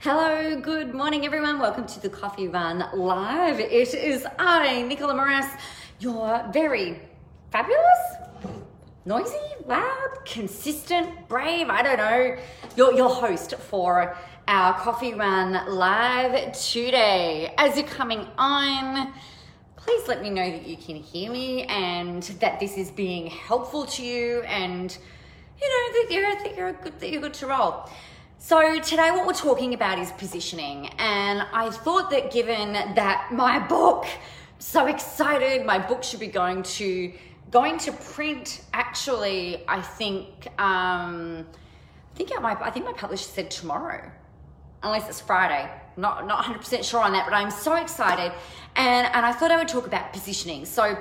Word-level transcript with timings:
Hello, 0.00 0.60
good 0.60 0.94
morning, 0.94 1.24
everyone. 1.24 1.58
Welcome 1.58 1.86
to 1.86 2.00
the 2.00 2.10
Coffee 2.10 2.48
Run 2.48 2.86
Live. 2.94 3.58
It 3.58 3.94
is 3.94 4.26
I, 4.38 4.82
Nicola 4.82 5.14
Moras, 5.14 5.46
your 5.98 6.44
very 6.52 7.00
fabulous, 7.50 8.58
noisy, 9.06 9.40
loud, 9.64 10.18
consistent, 10.26 11.26
brave, 11.28 11.70
I 11.70 11.82
don't 11.82 11.96
know, 11.96 12.36
your, 12.76 12.92
your 12.92 13.08
host 13.08 13.54
for 13.54 14.16
our 14.46 14.74
Coffee 14.74 15.14
Run 15.14 15.66
Live 15.74 16.52
today. 16.52 17.54
As 17.56 17.76
you're 17.76 17.86
coming 17.86 18.28
on, 18.36 19.12
please 19.76 20.06
let 20.06 20.22
me 20.22 20.28
know 20.28 20.48
that 20.48 20.66
you 20.66 20.76
can 20.76 20.96
hear 20.96 21.32
me 21.32 21.64
and 21.64 22.22
that 22.40 22.60
this 22.60 22.76
is 22.76 22.90
being 22.90 23.28
helpful 23.28 23.86
to 23.86 24.04
you 24.04 24.42
and 24.42 24.96
you 25.60 25.68
know 25.68 26.02
that 26.02 26.14
you're, 26.14 26.34
that 26.44 26.56
you're 26.56 26.72
good 26.74 27.00
that 27.00 27.10
you're 27.10 27.22
good 27.22 27.34
to 27.34 27.46
roll. 27.46 27.88
So 28.48 28.78
today 28.78 29.10
what 29.10 29.26
we're 29.26 29.32
talking 29.32 29.74
about 29.74 29.98
is 29.98 30.12
positioning 30.12 30.86
and 30.98 31.44
I 31.52 31.68
thought 31.68 32.10
that 32.10 32.30
given 32.30 32.74
that 32.74 33.30
my 33.32 33.58
book 33.74 34.06
so 34.60 34.86
excited 34.86 35.66
my 35.66 35.80
book 35.80 36.04
should 36.04 36.20
be 36.20 36.28
going 36.28 36.62
to 36.78 37.12
going 37.50 37.76
to 37.78 37.90
print 37.90 38.62
actually 38.72 39.64
I 39.66 39.82
think 39.82 40.46
um 40.60 41.44
I 42.12 42.14
think 42.14 42.40
my 42.40 42.52
I 42.60 42.70
think 42.70 42.86
my 42.86 42.92
publisher 42.92 43.24
said 43.24 43.50
tomorrow 43.50 44.12
unless 44.84 45.08
it's 45.08 45.20
Friday. 45.20 45.68
Not 45.96 46.28
not 46.28 46.44
100% 46.44 46.84
sure 46.84 47.00
on 47.00 47.14
that, 47.14 47.24
but 47.24 47.34
I'm 47.34 47.50
so 47.50 47.74
excited. 47.74 48.30
And 48.76 49.08
and 49.12 49.26
I 49.26 49.32
thought 49.32 49.50
I 49.50 49.56
would 49.56 49.66
talk 49.66 49.88
about 49.88 50.12
positioning. 50.12 50.66
So 50.66 50.96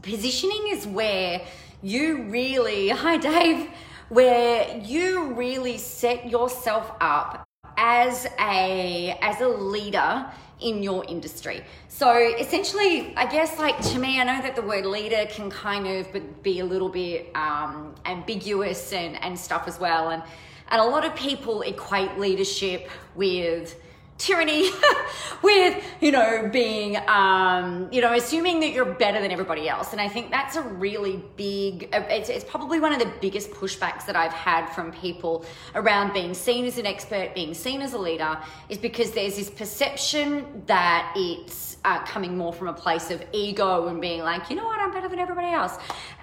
positioning 0.00 0.68
is 0.68 0.86
where 0.86 1.42
you 1.82 2.22
really, 2.22 2.88
hi 3.02 3.18
Dave, 3.18 3.68
where 4.08 4.78
you 4.78 5.32
really 5.34 5.78
set 5.78 6.28
yourself 6.28 6.92
up 7.00 7.44
as 7.76 8.26
a 8.38 9.18
as 9.20 9.40
a 9.40 9.48
leader 9.48 10.26
in 10.60 10.82
your 10.82 11.04
industry. 11.06 11.62
So 11.88 12.16
essentially, 12.38 13.14
I 13.16 13.26
guess 13.26 13.58
like 13.58 13.80
to 13.92 13.98
me, 13.98 14.20
I 14.20 14.24
know 14.24 14.40
that 14.42 14.56
the 14.56 14.62
word 14.62 14.86
leader 14.86 15.26
can 15.28 15.50
kind 15.50 15.86
of 15.86 16.42
be 16.42 16.60
a 16.60 16.64
little 16.64 16.88
bit 16.88 17.30
um, 17.34 17.94
ambiguous 18.06 18.92
and, 18.92 19.20
and 19.22 19.38
stuff 19.38 19.66
as 19.66 19.78
well. 19.78 20.10
And 20.10 20.22
and 20.68 20.80
a 20.80 20.84
lot 20.84 21.04
of 21.04 21.14
people 21.14 21.62
equate 21.62 22.18
leadership 22.18 22.88
with 23.14 23.80
tyranny 24.16 24.70
with 25.42 25.73
you 26.04 26.12
know 26.12 26.50
being 26.52 26.98
um, 27.08 27.88
you 27.90 28.02
know 28.02 28.12
assuming 28.12 28.60
that 28.60 28.72
you're 28.72 28.84
better 28.84 29.22
than 29.22 29.30
everybody 29.30 29.70
else. 29.70 29.92
And 29.92 30.00
i 30.00 30.08
think 30.08 30.30
that's 30.30 30.54
a 30.56 30.62
really 30.62 31.24
big 31.36 31.88
it's, 31.92 32.28
it's 32.28 32.44
probably 32.44 32.78
one 32.78 32.92
of 32.92 32.98
the 32.98 33.10
biggest 33.22 33.50
pushbacks 33.50 34.04
that 34.04 34.14
i've 34.14 34.32
had 34.32 34.66
from 34.66 34.92
people 34.92 35.46
around 35.74 36.12
being 36.12 36.34
seen 36.34 36.66
as 36.66 36.76
an 36.76 36.86
expert 36.86 37.34
being 37.34 37.54
seen 37.54 37.80
as 37.80 37.94
a 37.94 37.98
leader 37.98 38.38
is 38.68 38.76
because 38.76 39.12
there's 39.12 39.36
this 39.36 39.48
perception 39.48 40.62
that 40.66 41.12
it's 41.16 41.74
uh, 41.84 42.02
coming 42.04 42.36
more 42.36 42.52
from 42.52 42.68
a 42.68 42.72
place 42.72 43.10
of 43.10 43.22
ego 43.32 43.88
and 43.88 44.00
being 44.00 44.22
like 44.22 44.48
you 44.48 44.56
know 44.56 44.64
what? 44.64 44.80
I'm 44.80 44.90
better 44.90 45.08
than 45.08 45.18
everybody 45.18 45.48
else. 45.48 45.76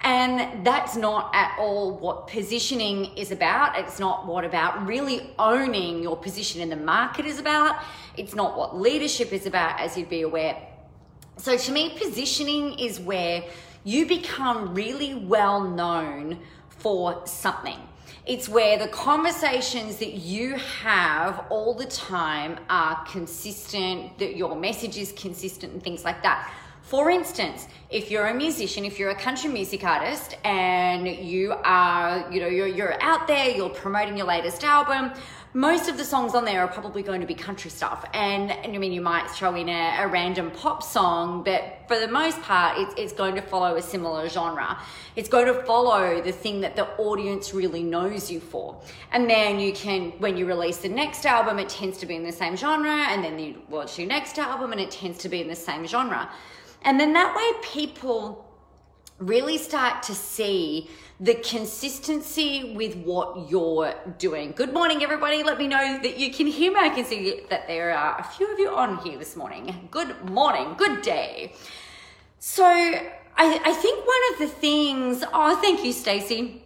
And 0.04 0.66
that's 0.66 0.96
not 0.96 1.32
at 1.36 1.56
all 1.60 1.98
what 1.98 2.28
positioning 2.28 3.16
is 3.16 3.32
about. 3.32 3.78
It's 3.78 4.00
not 4.00 4.26
what 4.26 4.44
about 4.44 4.86
really 4.88 5.32
owning 5.38 6.02
your 6.02 6.18
position 6.18 6.62
in 6.62 6.70
the 6.70 6.76
market 6.76 7.26
is 7.26 7.38
about. 7.38 7.76
It's 8.18 8.34
not 8.36 8.58
what 8.58 8.78
leadership 8.78 9.32
is 9.32 9.46
about, 9.46 9.71
as 9.80 9.98
you'd 9.98 10.10
be 10.10 10.22
aware. 10.22 10.58
So, 11.38 11.58
to 11.58 11.72
me, 11.72 11.98
positioning 11.98 12.78
is 12.78 13.00
where 13.00 13.44
you 13.84 14.06
become 14.06 14.76
really 14.76 15.16
well 15.16 15.62
known 15.62 16.40
for 16.70 17.26
something. 17.26 17.78
It's 18.26 18.48
where 18.48 18.78
the 18.78 18.88
conversations 18.90 19.98
that 19.98 20.14
you 20.14 20.56
have 20.56 21.46
all 21.50 21.74
the 21.74 21.86
time 21.86 22.60
are 22.70 23.04
consistent, 23.06 24.20
that 24.20 24.36
your 24.36 24.56
message 24.56 24.98
is 24.98 25.12
consistent, 25.14 25.74
and 25.74 25.84
things 25.84 26.06
like 26.06 26.22
that. 26.22 26.54
For 26.84 27.10
instance, 27.10 27.68
if 27.90 28.12
you're 28.12 28.28
a 28.28 28.34
musician, 28.34 28.86
if 28.86 29.00
you're 29.00 29.12
a 29.12 29.16
country 29.16 29.50
music 29.50 29.84
artist 29.84 30.38
and 30.44 31.08
you 31.08 31.54
are, 31.64 32.30
you 32.32 32.42
know, 32.42 32.48
you're, 32.48 32.68
you're 32.68 33.02
out 33.02 33.28
there, 33.28 33.50
you're 33.50 33.70
promoting 33.70 34.18
your 34.18 34.28
latest 34.28 34.64
album, 34.64 35.14
most 35.54 35.90
of 35.90 35.98
the 35.98 36.06
songs 36.06 36.34
on 36.34 36.46
there 36.46 36.62
are 36.62 36.68
probably 36.68 37.04
going 37.04 37.20
to 37.20 37.28
be 37.28 37.34
country 37.36 37.70
stuff. 37.70 38.06
And, 38.14 38.52
and 38.52 38.74
I 38.74 38.78
mean, 38.78 38.94
you 38.94 39.02
might 39.02 39.30
throw 39.30 39.54
in 39.56 39.68
a, 39.68 39.98
a 40.00 40.08
random 40.08 40.50
pop 40.52 40.82
song, 40.82 41.44
but 41.44 41.80
for 41.90 42.00
the 42.00 42.08
most 42.08 42.42
part, 42.42 42.78
it's, 42.78 42.94
it's 42.98 43.14
going 43.14 43.36
to 43.36 43.42
follow 43.42 43.76
a 43.76 43.82
similar 43.82 44.30
genre. 44.30 44.80
It's 45.18 45.28
going 45.28 45.48
to 45.48 45.62
follow 45.64 46.22
the 46.22 46.32
thing 46.32 46.62
that 46.62 46.78
the 46.78 46.88
audience 46.98 47.54
really 47.54 47.84
knows 47.84 48.32
you 48.32 48.40
for. 48.40 48.82
And 49.12 49.30
then 49.30 49.60
you 49.60 49.74
can, 49.74 50.12
when 50.20 50.38
you 50.38 50.46
release 50.46 50.78
the 50.78 50.90
next 50.90 51.26
album, 51.26 51.60
it 51.60 51.68
tends 51.68 51.98
to 51.98 52.06
be 52.06 52.16
in 52.16 52.24
the 52.24 52.32
same 52.32 52.56
genre. 52.56 53.08
And 53.10 53.22
then 53.22 53.38
you 53.38 53.62
watch 53.70 54.00
your 54.00 54.08
next 54.08 54.40
album 54.40 54.72
and 54.72 54.80
it 54.80 54.90
tends 54.90 55.18
to 55.20 55.30
be 55.30 55.42
in 55.42 55.50
the 55.50 55.56
same 55.56 55.86
genre. 55.86 56.30
And 56.84 56.98
then 56.98 57.12
that 57.14 57.36
way, 57.36 57.52
people 57.62 58.51
really 59.22 59.58
start 59.58 60.04
to 60.04 60.16
see 60.16 60.90
the 61.20 61.36
consistency 61.36 62.74
with 62.76 62.96
what 62.98 63.50
you're 63.50 63.94
doing. 64.18 64.54
Good 64.54 64.74
morning, 64.74 65.04
everybody. 65.04 65.44
Let 65.44 65.60
me 65.60 65.68
know 65.68 66.00
that 66.02 66.18
you 66.18 66.34
can 66.34 66.48
hear 66.48 66.74
me. 66.74 66.80
I 66.80 66.90
can 66.90 67.06
see 67.06 67.42
that 67.52 67.68
there 67.68 67.96
are 67.96 68.20
a 68.20 68.24
few 68.24 68.52
of 68.52 68.58
you 68.58 68.70
on 68.70 68.98
here 68.98 69.20
this 69.20 69.36
morning. 69.36 69.88
Good 69.92 70.26
morning, 70.26 70.74
good 70.78 71.04
day. 71.04 71.54
So, 72.40 72.66
I, 72.66 73.06
I 73.38 73.74
think 73.74 74.06
one 74.06 74.34
of 74.34 74.40
the 74.40 74.48
things, 74.60 75.24
oh, 75.32 75.56
thank 75.62 75.86
you, 75.86 75.94
Stacey. 75.94 76.64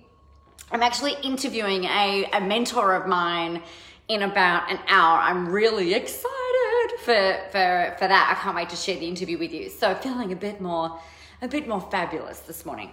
I'm 0.72 0.82
actually 0.82 1.16
interviewing 1.22 1.84
a, 1.84 2.30
a 2.32 2.40
mentor 2.40 2.96
of 2.96 3.08
mine 3.08 3.62
in 4.08 4.24
about 4.24 4.72
an 4.72 4.80
hour. 4.88 5.20
I'm 5.20 5.50
really 5.50 5.94
excited 5.94 6.92
for, 7.00 7.38
for, 7.52 7.96
for 8.00 8.08
that. 8.08 8.36
I 8.38 8.42
can't 8.42 8.56
wait 8.56 8.70
to 8.70 8.78
share 8.78 8.98
the 8.98 9.08
interview 9.08 9.38
with 9.38 9.52
you. 9.52 9.70
So, 9.70 9.94
feeling 9.96 10.32
a 10.32 10.36
bit 10.38 10.62
more, 10.62 10.98
a 11.46 11.48
bit 11.48 11.68
more 11.68 11.80
fabulous 11.80 12.40
this 12.40 12.66
morning. 12.66 12.92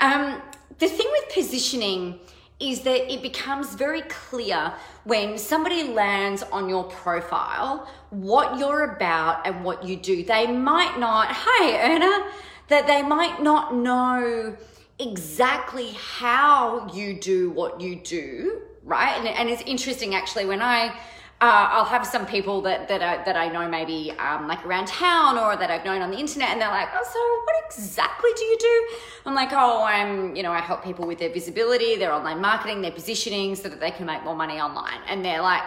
Um, 0.00 0.42
the 0.78 0.88
thing 0.88 1.06
with 1.12 1.32
positioning 1.32 2.18
is 2.58 2.80
that 2.82 3.12
it 3.12 3.22
becomes 3.22 3.74
very 3.74 4.02
clear 4.02 4.72
when 5.04 5.38
somebody 5.38 5.84
lands 5.84 6.42
on 6.42 6.68
your 6.68 6.84
profile 6.84 7.88
what 8.10 8.58
you're 8.58 8.96
about 8.96 9.46
and 9.46 9.64
what 9.64 9.84
you 9.84 9.96
do. 9.96 10.24
They 10.24 10.46
might 10.46 10.98
not, 10.98 11.28
hey, 11.28 11.94
Erna, 11.94 12.30
that 12.68 12.86
they 12.86 13.02
might 13.02 13.42
not 13.42 13.74
know 13.74 14.56
exactly 14.98 15.92
how 16.18 16.90
you 16.92 17.14
do 17.20 17.50
what 17.50 17.80
you 17.80 17.96
do, 17.96 18.62
right? 18.82 19.16
And, 19.18 19.28
and 19.28 19.48
it's 19.48 19.62
interesting 19.62 20.14
actually 20.14 20.46
when 20.46 20.62
I 20.62 20.98
uh, 21.38 21.68
I'll 21.70 21.84
have 21.84 22.06
some 22.06 22.24
people 22.24 22.62
that 22.62 22.88
that 22.88 23.02
I, 23.02 23.22
that 23.24 23.36
I 23.36 23.48
know 23.48 23.68
maybe 23.68 24.10
um, 24.12 24.48
like 24.48 24.64
around 24.64 24.86
town 24.86 25.36
or 25.36 25.54
that 25.54 25.70
I've 25.70 25.84
known 25.84 26.00
on 26.00 26.10
the 26.10 26.16
internet, 26.16 26.48
and 26.48 26.60
they're 26.60 26.70
like, 26.70 26.88
"Oh, 26.94 27.04
so 27.04 27.20
what 27.44 27.64
exactly 27.66 28.30
do 28.36 28.44
you 28.44 28.56
do?" 28.58 28.96
I'm 29.26 29.34
like, 29.34 29.50
"Oh, 29.52 29.82
I'm 29.84 30.34
you 30.34 30.42
know 30.42 30.50
I 30.50 30.60
help 30.60 30.82
people 30.82 31.06
with 31.06 31.18
their 31.18 31.30
visibility, 31.30 31.96
their 31.96 32.12
online 32.12 32.40
marketing, 32.40 32.80
their 32.80 32.90
positioning, 32.90 33.54
so 33.54 33.68
that 33.68 33.80
they 33.80 33.90
can 33.90 34.06
make 34.06 34.24
more 34.24 34.34
money 34.34 34.58
online." 34.60 35.00
And 35.08 35.22
they're 35.22 35.42
like, 35.42 35.62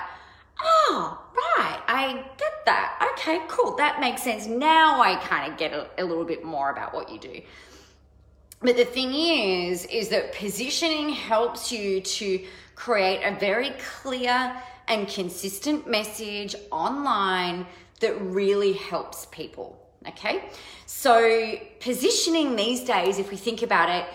"Oh, 0.59 1.21
right, 1.35 1.79
I 1.87 2.25
get 2.37 2.65
that. 2.65 3.13
Okay, 3.13 3.41
cool, 3.47 3.75
that 3.75 3.99
makes 3.99 4.23
sense. 4.23 4.47
Now 4.47 5.01
I 5.01 5.17
kind 5.17 5.51
of 5.51 5.59
get 5.59 5.71
a, 5.71 5.87
a 5.99 6.03
little 6.03 6.25
bit 6.25 6.43
more 6.43 6.71
about 6.71 6.95
what 6.95 7.11
you 7.11 7.19
do." 7.19 7.41
But 8.61 8.75
the 8.75 8.85
thing 8.85 9.13
is, 9.13 9.85
is 9.85 10.09
that 10.09 10.33
positioning 10.33 11.09
helps 11.09 11.71
you 11.71 12.01
to 12.01 12.43
create 12.75 13.23
a 13.23 13.39
very 13.39 13.71
clear 14.01 14.55
and 14.89 15.07
consistent 15.07 15.87
message 15.87 16.55
online 16.71 17.65
that 17.99 18.19
really 18.21 18.73
helps 18.73 19.27
people. 19.31 19.75
Okay, 20.07 20.45
so 20.85 21.55
positioning 21.79 22.55
these 22.55 22.83
days, 22.83 23.19
if 23.19 23.29
we 23.31 23.37
think 23.37 23.63
about 23.63 23.89
it, 23.89 24.05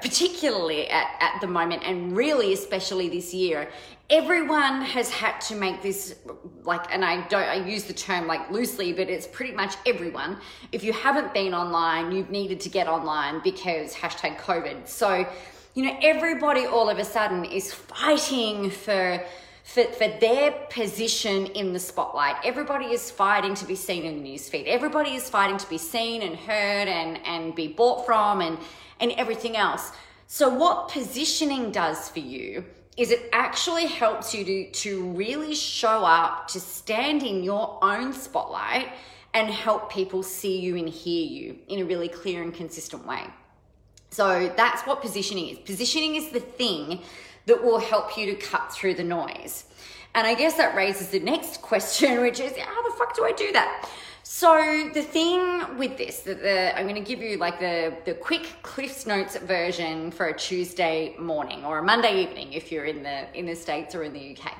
particularly 0.00 0.88
at, 0.88 1.08
at 1.20 1.40
the 1.40 1.48
moment, 1.48 1.82
and 1.84 2.16
really 2.16 2.52
especially 2.52 3.08
this 3.08 3.34
year, 3.34 3.68
everyone 4.12 4.82
has 4.82 5.08
had 5.10 5.40
to 5.40 5.54
make 5.54 5.80
this 5.80 6.16
like 6.64 6.92
and 6.92 7.02
i 7.02 7.26
don't 7.28 7.44
i 7.44 7.54
use 7.54 7.84
the 7.84 7.94
term 7.94 8.26
like 8.26 8.50
loosely 8.50 8.92
but 8.92 9.08
it's 9.08 9.26
pretty 9.26 9.52
much 9.52 9.74
everyone 9.86 10.36
if 10.70 10.84
you 10.84 10.92
haven't 10.92 11.32
been 11.32 11.54
online 11.54 12.12
you've 12.12 12.30
needed 12.30 12.60
to 12.60 12.68
get 12.68 12.86
online 12.86 13.40
because 13.42 13.94
hashtag 13.94 14.36
covid 14.38 14.86
so 14.86 15.26
you 15.74 15.82
know 15.84 15.96
everybody 16.02 16.66
all 16.66 16.90
of 16.90 16.98
a 16.98 17.04
sudden 17.04 17.42
is 17.44 17.72
fighting 17.72 18.70
for 18.70 19.24
for, 19.64 19.84
for 19.84 20.08
their 20.20 20.52
position 20.70 21.46
in 21.46 21.72
the 21.72 21.78
spotlight. 21.78 22.36
Everybody 22.44 22.86
is 22.86 23.10
fighting 23.10 23.54
to 23.54 23.64
be 23.64 23.76
seen 23.76 24.04
in 24.04 24.22
the 24.22 24.30
newsfeed. 24.30 24.66
Everybody 24.66 25.10
is 25.10 25.28
fighting 25.30 25.56
to 25.58 25.68
be 25.68 25.78
seen 25.78 26.22
and 26.22 26.36
heard 26.36 26.88
and, 26.88 27.24
and 27.24 27.54
be 27.54 27.68
bought 27.68 28.04
from 28.04 28.40
and, 28.40 28.58
and 29.00 29.12
everything 29.12 29.56
else. 29.56 29.92
So, 30.26 30.48
what 30.48 30.88
positioning 30.88 31.70
does 31.70 32.08
for 32.08 32.20
you 32.20 32.64
is 32.96 33.10
it 33.10 33.28
actually 33.32 33.86
helps 33.86 34.34
you 34.34 34.44
to, 34.44 34.70
to 34.70 35.10
really 35.12 35.54
show 35.54 36.04
up, 36.04 36.48
to 36.48 36.60
stand 36.60 37.22
in 37.22 37.42
your 37.42 37.78
own 37.82 38.12
spotlight 38.12 38.88
and 39.34 39.48
help 39.48 39.90
people 39.90 40.22
see 40.22 40.60
you 40.60 40.76
and 40.76 40.88
hear 40.88 41.26
you 41.26 41.58
in 41.68 41.80
a 41.80 41.84
really 41.84 42.08
clear 42.08 42.42
and 42.42 42.52
consistent 42.52 43.06
way. 43.06 43.24
So, 44.10 44.52
that's 44.56 44.82
what 44.82 45.00
positioning 45.00 45.48
is. 45.48 45.58
Positioning 45.58 46.16
is 46.16 46.30
the 46.30 46.40
thing 46.40 47.00
that 47.46 47.62
will 47.62 47.78
help 47.78 48.16
you 48.16 48.26
to 48.26 48.34
cut 48.34 48.72
through 48.72 48.94
the 48.94 49.04
noise. 49.04 49.64
And 50.14 50.26
I 50.26 50.34
guess 50.34 50.54
that 50.54 50.74
raises 50.74 51.08
the 51.08 51.20
next 51.20 51.62
question, 51.62 52.20
which 52.20 52.40
is 52.40 52.56
how 52.56 52.82
the 52.88 52.94
fuck 52.96 53.16
do 53.16 53.24
I 53.24 53.32
do 53.32 53.52
that? 53.52 53.88
So 54.24 54.90
the 54.94 55.02
thing 55.02 55.76
with 55.76 55.98
this, 55.98 56.20
that 56.20 56.42
the, 56.42 56.78
I'm 56.78 56.86
going 56.86 57.02
to 57.02 57.08
give 57.08 57.20
you 57.20 57.38
like 57.38 57.58
the 57.58 57.94
the 58.04 58.14
quick 58.14 58.54
Cliff's 58.62 59.04
Notes 59.04 59.36
version 59.36 60.10
for 60.12 60.26
a 60.26 60.38
Tuesday 60.38 61.16
morning 61.18 61.64
or 61.64 61.78
a 61.78 61.82
Monday 61.82 62.22
evening 62.22 62.52
if 62.52 62.70
you're 62.70 62.84
in 62.84 63.02
the 63.02 63.26
in 63.36 63.46
the 63.46 63.56
states 63.56 63.94
or 63.94 64.04
in 64.04 64.12
the 64.12 64.36
UK. 64.36 64.52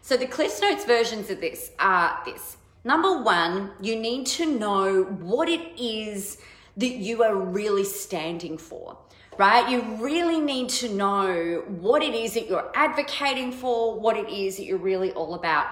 So 0.00 0.16
the 0.16 0.26
Cliff's 0.26 0.60
Notes 0.62 0.84
versions 0.84 1.30
of 1.30 1.40
this 1.40 1.72
are 1.78 2.22
this. 2.24 2.56
Number 2.84 3.22
one, 3.22 3.72
you 3.82 3.96
need 3.96 4.26
to 4.26 4.46
know 4.46 5.02
what 5.02 5.48
it 5.48 5.78
is 5.78 6.38
that 6.76 6.96
you 6.96 7.22
are 7.22 7.34
really 7.34 7.84
standing 7.84 8.56
for 8.56 8.96
right? 9.38 9.68
You 9.68 9.82
really 10.00 10.40
need 10.40 10.68
to 10.70 10.88
know 10.88 11.64
what 11.68 12.02
it 12.02 12.14
is 12.14 12.34
that 12.34 12.48
you're 12.48 12.70
advocating 12.74 13.52
for, 13.52 13.98
what 13.98 14.16
it 14.16 14.28
is 14.28 14.56
that 14.56 14.64
you're 14.64 14.78
really 14.78 15.12
all 15.12 15.34
about. 15.34 15.66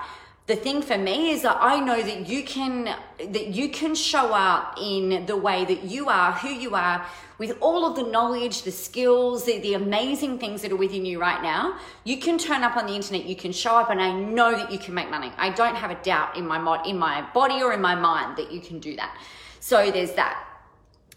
The 0.46 0.56
thing 0.56 0.82
for 0.82 0.98
me 0.98 1.30
is 1.30 1.40
that 1.40 1.56
I 1.58 1.80
know 1.80 2.02
that 2.02 2.28
you 2.28 2.42
can 2.42 2.84
that 2.84 3.46
you 3.46 3.70
can 3.70 3.94
show 3.94 4.34
up 4.34 4.76
in 4.78 5.24
the 5.24 5.36
way 5.36 5.64
that 5.64 5.84
you 5.84 6.10
are, 6.10 6.32
who 6.32 6.50
you 6.50 6.74
are, 6.74 7.06
with 7.38 7.56
all 7.62 7.86
of 7.86 7.96
the 7.96 8.02
knowledge, 8.02 8.62
the 8.62 8.70
skills, 8.70 9.46
the, 9.46 9.58
the 9.60 9.72
amazing 9.72 10.38
things 10.38 10.60
that 10.60 10.70
are 10.70 10.76
within 10.76 11.06
you 11.06 11.18
right 11.18 11.42
now. 11.42 11.78
You 12.04 12.18
can 12.18 12.36
turn 12.36 12.62
up 12.62 12.76
on 12.76 12.86
the 12.86 12.92
internet, 12.92 13.24
you 13.24 13.36
can 13.36 13.52
show 13.52 13.74
up, 13.74 13.88
and 13.88 14.02
I 14.02 14.12
know 14.12 14.52
that 14.52 14.70
you 14.70 14.78
can 14.78 14.92
make 14.92 15.10
money. 15.10 15.32
I 15.38 15.48
don't 15.48 15.76
have 15.76 15.90
a 15.90 16.02
doubt 16.02 16.36
in 16.36 16.46
my 16.46 16.58
mod, 16.58 16.86
in 16.86 16.98
my 16.98 17.22
body 17.32 17.62
or 17.62 17.72
in 17.72 17.80
my 17.80 17.94
mind 17.94 18.36
that 18.36 18.52
you 18.52 18.60
can 18.60 18.80
do 18.80 18.96
that. 18.96 19.16
So 19.60 19.90
there's 19.90 20.12
that. 20.12 20.53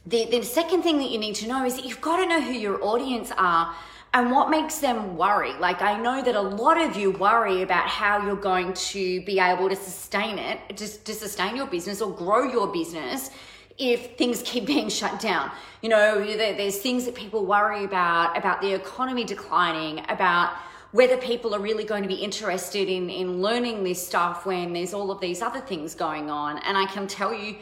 The, 0.08 0.26
the 0.26 0.42
second 0.42 0.84
thing 0.84 1.00
that 1.00 1.10
you 1.10 1.18
need 1.18 1.36
to 1.36 1.50
know 1.50 1.66
is 1.66 1.76
that 1.76 1.84
you've 1.84 2.00
got 2.00 2.18
to 2.18 2.26
know 2.26 2.40
who 2.40 2.54
your 2.54 2.82
audience 2.82 3.30
are 3.38 3.76
and 4.14 4.32
what 4.32 4.50
makes 4.50 4.78
them 4.78 5.18
worry. 5.18 5.54
Like, 5.56 5.82
I 5.82 6.00
know 6.00 6.24
that 6.24 6.34
a 6.34 6.42
lot 6.42 6.80
of 6.80 6.96
you 6.96 7.12
worry 7.12 7.62
about 7.62 7.90
how 7.90 8.26
you're 8.26 8.38
going 8.38 8.74
to 8.74 9.22
be 9.26 9.38
able 9.38 9.68
to 9.68 9.76
sustain 9.76 10.40
it, 10.40 10.78
just 10.78 11.04
to 11.08 11.14
sustain 11.14 11.58
your 11.58 11.68
business 11.68 12.02
or 12.02 12.14
grow 12.14 12.50
your 12.50 12.68
business 12.72 13.32
if 13.78 14.16
things 14.16 14.42
keep 14.46 14.66
being 14.74 14.88
shut 14.88 15.20
down. 15.20 15.52
You 15.82 15.90
know, 15.90 16.26
there's 16.26 16.78
things 16.78 17.04
that 17.04 17.14
people 17.14 17.46
worry 17.46 17.84
about, 17.84 18.38
about 18.38 18.62
the 18.62 18.74
economy 18.74 19.26
declining, 19.26 20.06
about 20.08 20.54
whether 20.94 21.18
people 21.18 21.54
are 21.54 21.60
really 21.60 21.84
going 21.84 22.04
to 22.04 22.08
be 22.08 22.16
interested 22.16 22.88
in, 22.88 23.10
in 23.10 23.42
learning 23.42 23.84
this 23.84 24.08
stuff 24.08 24.46
when 24.46 24.72
there's 24.72 24.94
all 24.94 25.12
of 25.12 25.20
these 25.20 25.42
other 25.42 25.60
things 25.60 25.96
going 25.96 26.30
on. 26.30 26.60
And 26.60 26.78
I 26.78 26.86
can 26.86 27.08
tell 27.08 27.34
you 27.34 27.58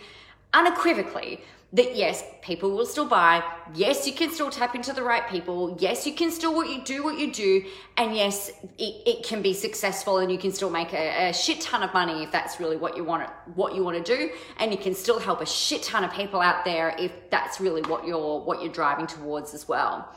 unequivocally 0.53 1.41
that 1.73 1.95
yes, 1.95 2.23
people 2.41 2.71
will 2.71 2.85
still 2.85 3.07
buy. 3.07 3.43
Yes, 3.73 4.07
you 4.07 4.13
can 4.13 4.31
still 4.31 4.49
tap 4.49 4.75
into 4.75 4.93
the 4.93 5.03
right 5.03 5.27
people. 5.27 5.75
Yes, 5.79 6.07
you 6.07 6.13
can 6.13 6.31
still 6.31 6.55
what 6.55 6.69
you 6.69 6.81
do 6.83 7.03
what 7.03 7.17
you 7.17 7.33
do, 7.33 7.65
and 7.97 8.15
yes, 8.15 8.49
it, 8.77 9.01
it 9.05 9.25
can 9.25 9.41
be 9.41 9.53
successful, 9.53 10.19
and 10.19 10.31
you 10.31 10.37
can 10.37 10.53
still 10.53 10.69
make 10.69 10.93
a, 10.93 11.29
a, 11.29 11.33
shit 11.33 11.59
ton 11.59 11.83
of 11.83 11.93
money 11.93 12.23
if 12.23 12.31
that's 12.31 12.59
really 12.59 12.77
what 12.77 12.95
you 12.95 13.03
want 13.03 13.29
what 13.55 13.75
you 13.75 13.83
want 13.83 14.03
to 14.03 14.17
do, 14.17 14.31
and 14.57 14.71
you 14.71 14.77
can 14.77 14.93
still 14.93 15.19
help 15.19 15.41
a 15.41 15.45
shit 15.45 15.83
ton 15.83 16.03
of 16.03 16.13
people 16.13 16.39
out 16.39 16.63
there 16.63 16.95
if 16.97 17.11
that's 17.29 17.59
really 17.59 17.81
what 17.83 18.05
you're 18.05 18.39
what 18.39 18.61
you're 18.61 18.71
driving 18.71 19.07
towards 19.07 19.53
as 19.53 19.67
well. 19.67 20.09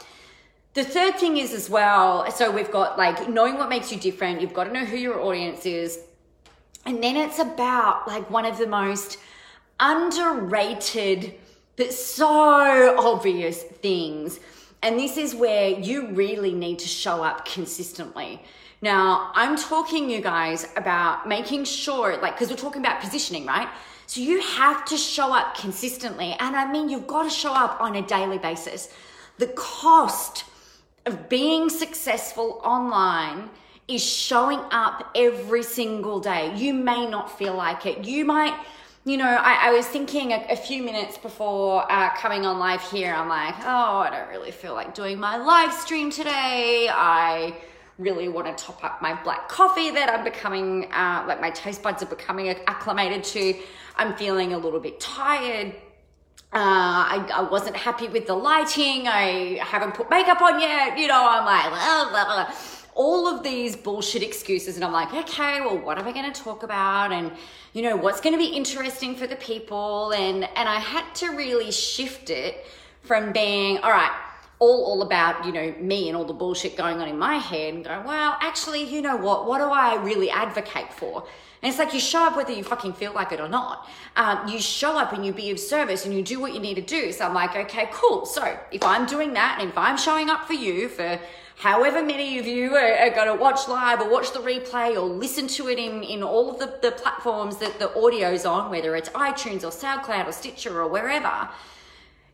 The 0.74 0.84
third 0.84 1.16
thing 1.16 1.38
is 1.38 1.52
as 1.52 1.68
well. 1.68 2.30
So 2.30 2.52
we've 2.52 2.70
got 2.70 2.98
like 2.98 3.28
knowing 3.28 3.56
what 3.56 3.68
makes 3.68 3.90
you 3.90 3.98
different. 3.98 4.40
You've 4.40 4.54
got 4.54 4.64
to 4.64 4.72
know 4.72 4.84
who 4.84 4.96
your 4.96 5.20
audience 5.20 5.66
is, 5.66 5.98
and 6.86 7.02
then 7.02 7.16
it's 7.16 7.40
about 7.40 8.06
like 8.06 8.30
one 8.30 8.44
of 8.44 8.58
the 8.58 8.66
most 8.66 9.18
underrated 9.80 11.34
but 11.76 11.92
so 11.92 12.96
obvious 12.98 13.62
things. 13.62 14.40
And 14.82 14.98
this 14.98 15.16
is 15.16 15.34
where 15.34 15.68
you 15.70 16.08
really 16.08 16.52
need 16.52 16.80
to 16.80 16.88
show 16.88 17.22
up 17.22 17.44
consistently. 17.44 18.42
Now, 18.82 19.32
I'm 19.34 19.56
talking 19.56 20.10
you 20.10 20.20
guys 20.20 20.68
about 20.76 21.28
making 21.28 21.64
sure, 21.64 22.16
like, 22.20 22.34
because 22.34 22.50
we're 22.50 22.56
talking 22.56 22.82
about 22.82 23.00
positioning, 23.00 23.46
right? 23.46 23.68
So 24.06 24.20
you 24.20 24.40
have 24.40 24.84
to 24.86 24.96
show 24.96 25.32
up 25.32 25.56
consistently. 25.56 26.36
And 26.38 26.56
I 26.56 26.70
mean, 26.70 26.88
you've 26.88 27.06
got 27.06 27.24
to 27.24 27.30
show 27.30 27.52
up 27.52 27.80
on 27.80 27.96
a 27.96 28.02
daily 28.02 28.38
basis. 28.38 28.88
The 29.38 29.48
cost 29.48 30.44
of 31.06 31.28
being 31.28 31.68
successful 31.68 32.60
online 32.64 33.50
is 33.86 34.04
showing 34.04 34.60
up 34.70 35.10
every 35.14 35.62
single 35.62 36.20
day. 36.20 36.54
You 36.56 36.74
may 36.74 37.08
not 37.08 37.36
feel 37.36 37.54
like 37.54 37.86
it. 37.86 38.04
You 38.04 38.24
might 38.24 38.54
you 39.04 39.16
know, 39.16 39.24
I, 39.26 39.68
I 39.68 39.72
was 39.72 39.86
thinking 39.86 40.32
a, 40.32 40.46
a, 40.50 40.56
few 40.56 40.82
minutes 40.82 41.16
before 41.18 41.90
uh, 41.90 42.10
coming 42.16 42.44
on 42.44 42.58
live 42.58 42.82
here, 42.82 43.12
I'm 43.14 43.28
like, 43.28 43.54
oh, 43.60 43.98
I 43.98 44.10
don't 44.10 44.28
really 44.28 44.50
feel 44.50 44.74
like 44.74 44.94
doing 44.94 45.18
my 45.18 45.36
live 45.36 45.72
stream 45.72 46.10
today. 46.10 46.88
I 46.92 47.54
really 47.98 48.28
want 48.28 48.46
to 48.46 48.64
top 48.64 48.84
up 48.84 49.00
my 49.00 49.20
black 49.22 49.48
coffee 49.48 49.90
that 49.90 50.10
I'm 50.10 50.24
becoming, 50.24 50.92
uh, 50.92 51.24
like 51.26 51.40
my 51.40 51.50
taste 51.50 51.82
buds 51.82 52.02
are 52.02 52.06
becoming 52.06 52.48
acclimated 52.66 53.24
to. 53.24 53.54
I'm 53.96 54.14
feeling 54.16 54.52
a 54.52 54.58
little 54.58 54.80
bit 54.80 55.00
tired. 55.00 55.74
Uh, 56.52 56.54
I, 56.54 57.30
I 57.34 57.42
wasn't 57.42 57.76
happy 57.76 58.08
with 58.08 58.26
the 58.26 58.34
lighting. 58.34 59.06
I 59.08 59.58
haven't 59.62 59.94
put 59.94 60.10
makeup 60.10 60.40
on 60.40 60.60
yet. 60.60 60.98
You 60.98 61.06
know, 61.06 61.28
I'm 61.28 61.44
like, 61.44 61.68
blah, 61.70 62.10
blah, 62.10 62.24
blah 62.24 62.54
all 62.98 63.28
of 63.28 63.44
these 63.44 63.76
bullshit 63.76 64.24
excuses 64.24 64.74
and 64.74 64.84
I'm 64.84 64.92
like, 64.92 65.14
okay, 65.14 65.60
well, 65.60 65.78
what 65.78 65.98
am 65.98 66.08
I 66.08 66.12
going 66.12 66.30
to 66.30 66.42
talk 66.42 66.64
about? 66.64 67.12
And, 67.12 67.30
you 67.72 67.80
know, 67.80 67.96
what's 67.96 68.20
going 68.20 68.32
to 68.32 68.38
be 68.38 68.48
interesting 68.48 69.14
for 69.14 69.28
the 69.28 69.36
people? 69.36 70.10
And, 70.10 70.42
and 70.56 70.68
I 70.68 70.80
had 70.80 71.14
to 71.16 71.28
really 71.28 71.70
shift 71.70 72.28
it 72.28 72.66
from 73.02 73.32
being, 73.32 73.78
all 73.78 73.92
right, 73.92 74.10
all, 74.58 74.84
all 74.84 75.02
about, 75.02 75.46
you 75.46 75.52
know, 75.52 75.72
me 75.78 76.08
and 76.08 76.16
all 76.16 76.24
the 76.24 76.32
bullshit 76.32 76.76
going 76.76 76.98
on 76.98 77.06
in 77.06 77.16
my 77.16 77.36
head 77.36 77.72
and 77.74 77.84
go, 77.84 78.02
well, 78.04 78.36
actually, 78.40 78.82
you 78.82 79.00
know 79.00 79.16
what? 79.16 79.46
What 79.46 79.58
do 79.58 79.66
I 79.66 79.94
really 80.02 80.28
advocate 80.28 80.92
for? 80.92 81.24
And 81.62 81.70
it's 81.70 81.78
like 81.78 81.94
you 81.94 82.00
show 82.00 82.24
up 82.24 82.36
whether 82.36 82.52
you 82.52 82.64
fucking 82.64 82.94
feel 82.94 83.12
like 83.12 83.30
it 83.30 83.38
or 83.38 83.48
not. 83.48 83.88
Um, 84.16 84.48
you 84.48 84.60
show 84.60 84.98
up 84.98 85.12
and 85.12 85.24
you 85.24 85.32
be 85.32 85.50
of 85.52 85.60
service 85.60 86.04
and 86.04 86.12
you 86.12 86.22
do 86.22 86.40
what 86.40 86.52
you 86.52 86.58
need 86.58 86.74
to 86.74 86.82
do. 86.82 87.12
So 87.12 87.26
I'm 87.26 87.34
like, 87.34 87.54
okay, 87.54 87.88
cool. 87.92 88.26
So 88.26 88.58
if 88.72 88.82
I'm 88.82 89.06
doing 89.06 89.34
that 89.34 89.58
and 89.60 89.70
if 89.70 89.78
I'm 89.78 89.96
showing 89.96 90.30
up 90.30 90.48
for 90.48 90.54
you 90.54 90.88
for 90.88 91.20
however 91.58 92.02
many 92.02 92.38
of 92.38 92.46
you 92.46 92.74
are, 92.74 92.94
are 92.94 93.10
going 93.10 93.26
to 93.26 93.34
watch 93.34 93.68
live 93.68 94.00
or 94.00 94.08
watch 94.08 94.32
the 94.32 94.38
replay 94.38 94.94
or 94.94 95.06
listen 95.06 95.46
to 95.48 95.68
it 95.68 95.78
in, 95.78 96.02
in 96.02 96.22
all 96.22 96.50
of 96.50 96.58
the, 96.58 96.78
the 96.82 96.92
platforms 96.92 97.56
that 97.58 97.78
the 97.78 97.92
audio's 97.94 98.46
on, 98.46 98.70
whether 98.70 98.94
it's 98.96 99.08
iTunes 99.10 99.64
or 99.64 99.70
SoundCloud 99.70 100.28
or 100.28 100.32
Stitcher 100.32 100.80
or 100.80 100.88
wherever, 100.88 101.48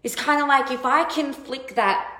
it's 0.02 0.14
kind 0.14 0.42
of 0.42 0.48
like 0.48 0.70
if 0.70 0.84
I 0.84 1.04
can 1.04 1.32
flick 1.32 1.74
that 1.74 2.10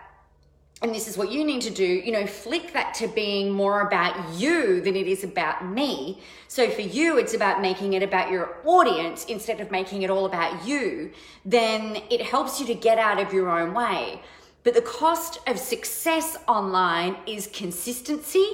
and 0.82 0.94
this 0.94 1.08
is 1.08 1.16
what 1.16 1.32
you 1.32 1.44
need 1.44 1.62
to 1.62 1.70
do, 1.70 1.86
you 1.86 2.12
know, 2.12 2.26
flick 2.26 2.74
that 2.74 2.92
to 2.94 3.08
being 3.08 3.50
more 3.50 3.80
about 3.80 4.34
you 4.38 4.82
than 4.82 4.96
it 4.96 5.06
is 5.06 5.24
about 5.24 5.66
me. 5.66 6.20
So 6.48 6.68
for 6.68 6.82
you, 6.82 7.16
it's 7.16 7.32
about 7.32 7.62
making 7.62 7.94
it 7.94 8.02
about 8.02 8.30
your 8.30 8.58
audience 8.67 9.24
instead 9.24 9.60
of 9.60 9.70
making 9.70 10.02
it 10.02 10.10
all 10.10 10.26
about 10.26 10.67
you. 10.67 11.10
Then 11.44 12.02
it 12.10 12.20
helps 12.20 12.60
you 12.60 12.67
to 12.67 12.74
get 12.74 12.98
out 12.98 13.19
of 13.19 13.32
your 13.32 13.48
own 13.48 13.72
way. 13.72 14.20
But 14.64 14.74
the 14.74 14.82
cost 14.82 15.38
of 15.46 15.58
success 15.58 16.36
online 16.48 17.16
is 17.26 17.46
consistency, 17.48 18.48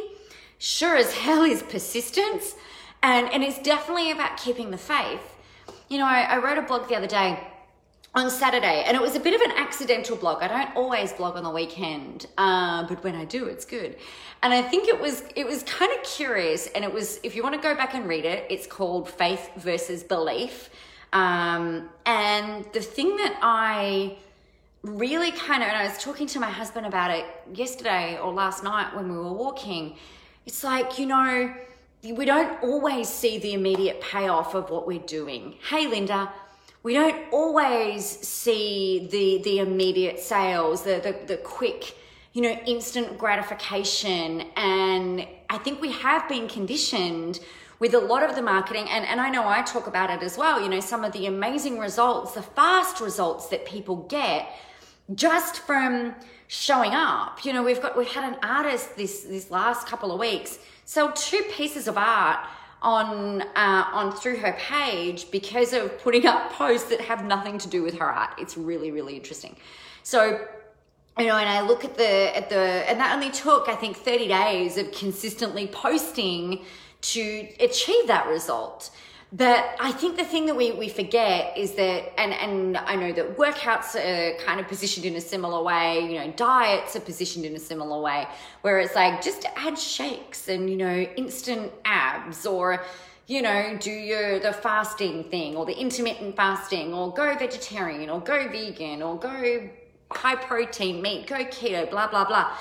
sure 0.58 0.96
as 0.96 1.14
hell 1.14 1.44
is 1.44 1.62
persistence, 1.62 2.54
and, 3.02 3.32
and 3.32 3.42
it's 3.44 3.60
definitely 3.60 4.10
about 4.10 4.36
keeping 4.36 4.72
the 4.72 4.78
faith. 4.78 5.36
You 5.88 5.98
know, 5.98 6.06
I, 6.06 6.22
I 6.22 6.38
wrote 6.38 6.58
a 6.58 6.62
blog 6.62 6.88
the 6.88 6.96
other 6.96 7.06
day 7.06 7.38
on 8.12 8.28
Saturday, 8.28 8.82
and 8.86 8.96
it 8.96 9.00
was 9.00 9.14
a 9.14 9.20
bit 9.20 9.34
of 9.34 9.40
an 9.40 9.52
accidental 9.56 10.16
blog. 10.16 10.42
I 10.42 10.48
don't 10.48 10.76
always 10.76 11.12
blog 11.12 11.36
on 11.36 11.44
the 11.44 11.50
weekend, 11.50 12.26
uh, 12.36 12.88
but 12.88 13.04
when 13.04 13.14
I 13.14 13.24
do, 13.24 13.46
it's 13.46 13.64
good. 13.64 13.96
And 14.42 14.52
I 14.52 14.62
think 14.62 14.88
it 14.88 15.00
was 15.00 15.22
it 15.36 15.46
was 15.46 15.62
kind 15.62 15.92
of 15.92 16.02
curious, 16.02 16.66
and 16.68 16.84
it 16.84 16.92
was 16.92 17.20
if 17.22 17.36
you 17.36 17.44
want 17.44 17.54
to 17.54 17.60
go 17.60 17.76
back 17.76 17.94
and 17.94 18.08
read 18.08 18.24
it, 18.24 18.46
it's 18.50 18.66
called 18.66 19.08
Faith 19.08 19.50
versus 19.56 20.02
Belief. 20.02 20.70
Um, 21.12 21.88
and 22.04 22.64
the 22.72 22.80
thing 22.80 23.16
that 23.16 23.38
I 23.42 24.16
really 24.82 25.30
kind 25.32 25.62
of, 25.62 25.68
and 25.68 25.76
I 25.76 25.84
was 25.84 25.98
talking 25.98 26.26
to 26.28 26.40
my 26.40 26.50
husband 26.50 26.86
about 26.86 27.10
it 27.10 27.26
yesterday 27.52 28.18
or 28.18 28.32
last 28.32 28.64
night 28.64 28.94
when 28.94 29.10
we 29.10 29.16
were 29.16 29.32
walking. 29.32 29.96
It's 30.46 30.64
like, 30.64 30.98
you 30.98 31.06
know, 31.06 31.54
we 32.02 32.24
don't 32.24 32.62
always 32.62 33.08
see 33.08 33.38
the 33.38 33.52
immediate 33.52 34.00
payoff 34.00 34.54
of 34.54 34.70
what 34.70 34.86
we're 34.86 34.98
doing. 35.00 35.54
Hey, 35.68 35.86
Linda, 35.86 36.32
we 36.82 36.94
don't 36.94 37.30
always 37.30 38.06
see 38.06 39.06
the 39.10 39.42
the 39.42 39.58
immediate 39.58 40.18
sales, 40.18 40.82
the 40.82 41.00
the, 41.02 41.26
the 41.26 41.36
quick, 41.36 41.94
you 42.32 42.40
know, 42.40 42.52
instant 42.66 43.18
gratification. 43.18 44.42
And 44.56 45.26
I 45.50 45.58
think 45.58 45.82
we 45.82 45.92
have 45.92 46.26
been 46.26 46.48
conditioned 46.48 47.40
with 47.80 47.92
a 47.94 47.98
lot 47.98 48.22
of 48.22 48.34
the 48.34 48.42
marketing, 48.42 48.86
and, 48.90 49.06
and 49.06 49.20
I 49.20 49.30
know 49.30 49.46
I 49.48 49.62
talk 49.62 49.86
about 49.86 50.10
it 50.10 50.22
as 50.22 50.36
well, 50.36 50.60
you 50.62 50.68
know, 50.68 50.80
some 50.80 51.02
of 51.02 51.12
the 51.12 51.26
amazing 51.26 51.78
results, 51.78 52.32
the 52.32 52.42
fast 52.42 53.00
results 53.00 53.48
that 53.48 53.64
people 53.64 53.96
get 53.96 54.50
just 55.14 55.56
from 55.62 56.14
showing 56.46 56.92
up. 56.92 57.44
You 57.44 57.52
know, 57.52 57.62
we've 57.62 57.80
got 57.80 57.96
we've 57.96 58.08
had 58.08 58.32
an 58.32 58.38
artist 58.42 58.96
this 58.96 59.22
this 59.22 59.50
last 59.50 59.86
couple 59.86 60.12
of 60.12 60.18
weeks 60.18 60.58
sell 60.84 61.12
two 61.12 61.42
pieces 61.52 61.86
of 61.86 61.96
art 61.96 62.44
on 62.82 63.42
uh, 63.42 63.84
on 63.92 64.12
through 64.12 64.38
her 64.38 64.52
page 64.58 65.30
because 65.30 65.72
of 65.72 65.98
putting 66.02 66.26
up 66.26 66.52
posts 66.52 66.88
that 66.88 67.00
have 67.00 67.24
nothing 67.24 67.58
to 67.58 67.68
do 67.68 67.82
with 67.82 67.98
her 67.98 68.06
art. 68.06 68.30
It's 68.38 68.56
really 68.56 68.90
really 68.90 69.16
interesting. 69.16 69.56
So 70.02 70.46
you 71.18 71.26
know, 71.26 71.36
and 71.36 71.48
I 71.48 71.60
look 71.60 71.84
at 71.84 71.96
the 71.96 72.36
at 72.36 72.48
the 72.48 72.58
and 72.88 72.98
that 73.00 73.14
only 73.14 73.30
took 73.30 73.68
I 73.68 73.76
think 73.76 73.96
30 73.96 74.28
days 74.28 74.78
of 74.78 74.90
consistently 74.92 75.66
posting 75.66 76.64
to 77.02 77.48
achieve 77.60 78.06
that 78.06 78.26
result. 78.28 78.90
But 79.32 79.76
I 79.78 79.92
think 79.92 80.16
the 80.16 80.24
thing 80.24 80.46
that 80.46 80.56
we, 80.56 80.72
we 80.72 80.88
forget 80.88 81.56
is 81.56 81.72
that, 81.74 82.20
and, 82.20 82.32
and 82.32 82.76
I 82.76 82.96
know 82.96 83.12
that 83.12 83.36
workouts 83.36 83.94
are 83.94 84.36
kind 84.44 84.58
of 84.58 84.66
positioned 84.66 85.06
in 85.06 85.14
a 85.14 85.20
similar 85.20 85.62
way, 85.62 86.00
you 86.00 86.18
know, 86.18 86.32
diets 86.32 86.96
are 86.96 87.00
positioned 87.00 87.44
in 87.44 87.54
a 87.54 87.60
similar 87.60 88.00
way, 88.00 88.26
where 88.62 88.80
it's 88.80 88.96
like 88.96 89.22
just 89.22 89.46
add 89.54 89.78
shakes 89.78 90.48
and, 90.48 90.68
you 90.68 90.76
know, 90.76 91.02
instant 91.16 91.70
abs 91.84 92.44
or, 92.44 92.82
you 93.28 93.40
know, 93.40 93.76
do 93.78 93.92
your 93.92 94.40
the 94.40 94.52
fasting 94.52 95.22
thing 95.22 95.54
or 95.54 95.64
the 95.64 95.78
intermittent 95.78 96.34
fasting 96.34 96.92
or 96.92 97.12
go 97.12 97.32
vegetarian 97.38 98.10
or 98.10 98.20
go 98.20 98.48
vegan 98.48 99.00
or 99.00 99.16
go 99.16 99.70
high 100.10 100.34
protein 100.34 101.00
meat, 101.00 101.28
go 101.28 101.36
keto, 101.44 101.88
blah, 101.88 102.08
blah, 102.08 102.24
blah. 102.24 102.52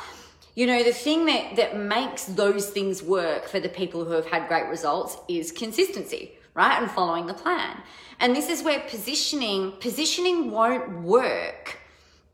You 0.54 0.68
know, 0.68 0.84
the 0.84 0.94
thing 0.94 1.26
that, 1.26 1.56
that 1.56 1.80
makes 1.80 2.26
those 2.26 2.70
things 2.70 3.02
work 3.02 3.48
for 3.48 3.60
the 3.60 3.70
people 3.70 4.06
who 4.06 4.12
have 4.12 4.28
had 4.28 4.48
great 4.48 4.68
results 4.68 5.18
is 5.28 5.52
consistency 5.52 6.34
right? 6.60 6.82
And 6.82 6.92
following 6.92 7.26
the 7.26 7.34
plan. 7.34 7.78
And 8.20 8.36
this 8.36 8.50
is 8.50 8.62
where 8.62 8.82
positioning, 8.82 9.74
positioning 9.80 10.52
won't 10.52 11.02
work 11.04 11.80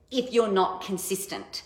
if 0.09 0.33
you're 0.33 0.51
not 0.51 0.83
consistent. 0.83 1.61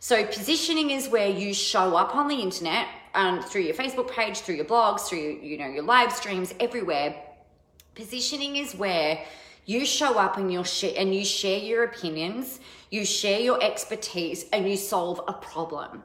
So 0.00 0.24
positioning 0.24 0.90
is 0.90 1.08
where 1.08 1.28
you 1.28 1.52
show 1.52 1.94
up 1.96 2.16
on 2.16 2.26
the 2.26 2.36
internet 2.36 2.86
and 3.12 3.40
um, 3.40 3.44
through 3.44 3.62
your 3.62 3.74
Facebook 3.74 4.10
page, 4.10 4.38
through 4.38 4.54
your 4.54 4.64
blogs, 4.64 5.00
through 5.00 5.40
you 5.42 5.58
know 5.58 5.66
your 5.66 5.82
live 5.82 6.10
streams, 6.12 6.54
everywhere. 6.58 7.14
Positioning 7.94 8.56
is 8.56 8.74
where 8.74 9.22
you 9.66 9.84
show 9.84 10.16
up 10.18 10.38
and 10.38 10.50
you 10.50 10.64
and 10.96 11.14
you 11.14 11.24
share 11.24 11.58
your 11.58 11.84
opinions, 11.84 12.60
you 12.90 13.04
share 13.04 13.40
your 13.40 13.62
expertise, 13.62 14.46
and 14.52 14.66
you 14.66 14.76
solve 14.76 15.20
a 15.28 15.34
problem. 15.34 16.02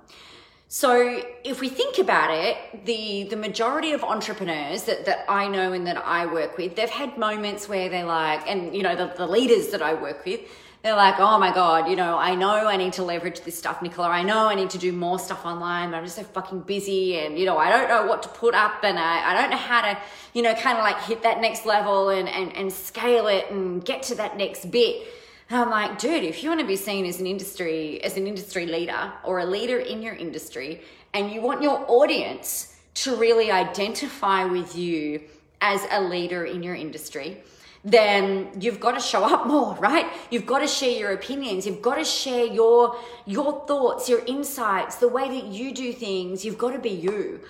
So 0.75 1.22
if 1.46 1.62
we 1.62 1.70
think 1.70 2.00
about 2.00 2.32
it, 2.32 2.58
the 2.84 3.24
the 3.29 3.38
majority 3.38 3.94
of 3.94 4.03
entrepreneurs 4.03 4.84
that, 4.84 5.05
that 5.05 5.24
I 5.29 5.48
know 5.48 5.72
and 5.72 5.88
that 5.88 5.96
I 6.05 6.25
work 6.25 6.58
with, 6.58 6.75
they've 6.75 6.89
had 6.89 7.17
moments 7.17 7.70
where 7.70 7.88
they're 7.88 8.03
like, 8.03 8.46
and 8.46 8.75
you 8.75 8.84
know, 8.84 8.94
the, 8.94 9.08
the 9.15 9.25
leaders 9.25 9.70
that 9.70 9.82
I 9.82 9.94
work 9.94 10.25
with, 10.25 10.41
they're 10.84 10.98
like, 10.98 11.17
oh 11.17 11.39
my 11.39 11.53
God, 11.53 11.89
you 11.89 11.96
know, 11.96 12.17
I 12.17 12.36
know 12.36 12.67
I 12.67 12.75
need 12.75 12.91
to 13.00 13.03
leverage 13.03 13.39
this 13.39 13.58
stuff, 13.58 13.82
Nicola. 13.82 14.10
I 14.10 14.24
know 14.24 14.50
I 14.50 14.55
need 14.55 14.70
to 14.72 14.77
do 14.77 14.91
more 14.91 15.17
stuff 15.17 15.46
online, 15.46 15.91
but 15.91 15.96
I'm 15.96 16.03
just 16.03 16.17
so 16.17 16.24
fucking 16.24 16.63
busy 16.63 17.20
and, 17.20 17.39
you 17.39 17.46
know, 17.46 17.58
I 17.58 17.70
don't 17.70 17.88
know 17.88 18.05
what 18.05 18.22
to 18.24 18.29
put 18.44 18.53
up 18.53 18.84
and 18.84 19.00
I, 19.00 19.32
I 19.32 19.34
don't 19.34 19.51
know 19.51 19.63
how 19.72 19.82
to, 19.82 19.98
you 20.34 20.41
know, 20.41 20.53
kind 20.55 20.77
of 20.77 20.84
like 20.84 21.00
hit 21.03 21.24
that 21.24 21.39
next 21.39 21.65
level 21.65 22.10
and, 22.10 22.27
and, 22.27 22.53
and 22.53 22.70
scale 22.74 23.27
it 23.27 23.50
and 23.50 23.86
get 23.86 24.03
to 24.10 24.15
that 24.15 24.36
next 24.36 24.70
bit. 24.72 25.08
And 25.49 25.59
I'm 25.59 25.69
like, 25.69 25.99
dude, 25.99 26.23
if 26.23 26.41
you 26.41 26.49
want 26.49 26.61
to 26.61 26.67
be 26.67 26.75
seen 26.75 27.05
as 27.05 27.19
an 27.19 27.27
industry, 27.27 28.03
as 28.03 28.17
an 28.17 28.25
industry 28.25 28.65
leader 28.65 29.13
or 29.23 29.39
a 29.39 29.45
leader 29.45 29.77
in 29.79 30.01
your 30.01 30.15
industry, 30.15 30.81
and 31.13 31.31
you 31.31 31.41
want 31.41 31.61
your 31.61 31.85
audience 31.87 32.75
to 32.95 33.15
really 33.15 33.51
identify 33.51 34.45
with 34.45 34.75
you 34.75 35.21
as 35.61 35.85
a 35.91 36.01
leader 36.01 36.45
in 36.45 36.63
your 36.63 36.75
industry, 36.75 37.43
then 37.83 38.49
you've 38.59 38.79
got 38.79 38.93
to 38.93 38.99
show 38.99 39.23
up 39.23 39.45
more, 39.45 39.75
right? 39.75 40.07
You've 40.31 40.47
got 40.47 40.59
to 40.59 40.67
share 40.67 40.97
your 40.97 41.11
opinions. 41.11 41.67
You've 41.67 41.83
got 41.83 41.95
to 41.95 42.03
share 42.03 42.45
your 42.45 42.97
your 43.27 43.65
thoughts, 43.67 44.09
your 44.09 44.25
insights, 44.25 44.95
the 44.95 45.07
way 45.07 45.27
that 45.29 45.45
you 45.45 45.71
do 45.71 45.93
things. 45.93 46.43
You've 46.43 46.57
got 46.57 46.71
to 46.71 46.79
be 46.79 46.89
you. 46.89 47.41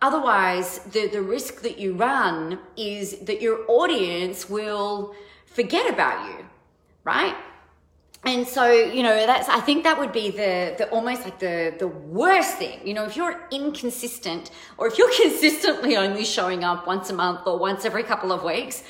Otherwise, 0.00 0.78
the, 0.92 1.08
the 1.08 1.20
risk 1.20 1.62
that 1.62 1.78
you 1.78 1.94
run 1.94 2.58
is 2.76 3.18
that 3.20 3.42
your 3.42 3.64
audience 3.68 4.48
will 4.48 5.14
forget 5.46 5.92
about 5.92 6.24
you 6.26 6.46
right? 7.04 7.36
And 8.24 8.46
so, 8.46 8.70
you 8.70 9.02
know, 9.02 9.14
that's 9.26 9.48
I 9.48 9.60
think 9.60 9.84
that 9.84 9.98
would 9.98 10.12
be 10.12 10.30
the 10.30 10.74
the 10.76 10.88
almost 10.90 11.24
like 11.24 11.38
the 11.38 11.74
the 11.78 11.88
worst 11.88 12.56
thing. 12.58 12.86
You 12.86 12.92
know, 12.92 13.04
if 13.04 13.16
you're 13.16 13.48
inconsistent 13.50 14.50
or 14.76 14.86
if 14.88 14.98
you're 14.98 15.10
consistently 15.22 15.96
only 15.96 16.24
showing 16.24 16.62
up 16.62 16.86
once 16.86 17.08
a 17.08 17.14
month 17.14 17.46
or 17.46 17.58
once 17.58 17.84
every 17.86 18.02
couple 18.02 18.30
of 18.30 18.44
weeks, 18.44 18.82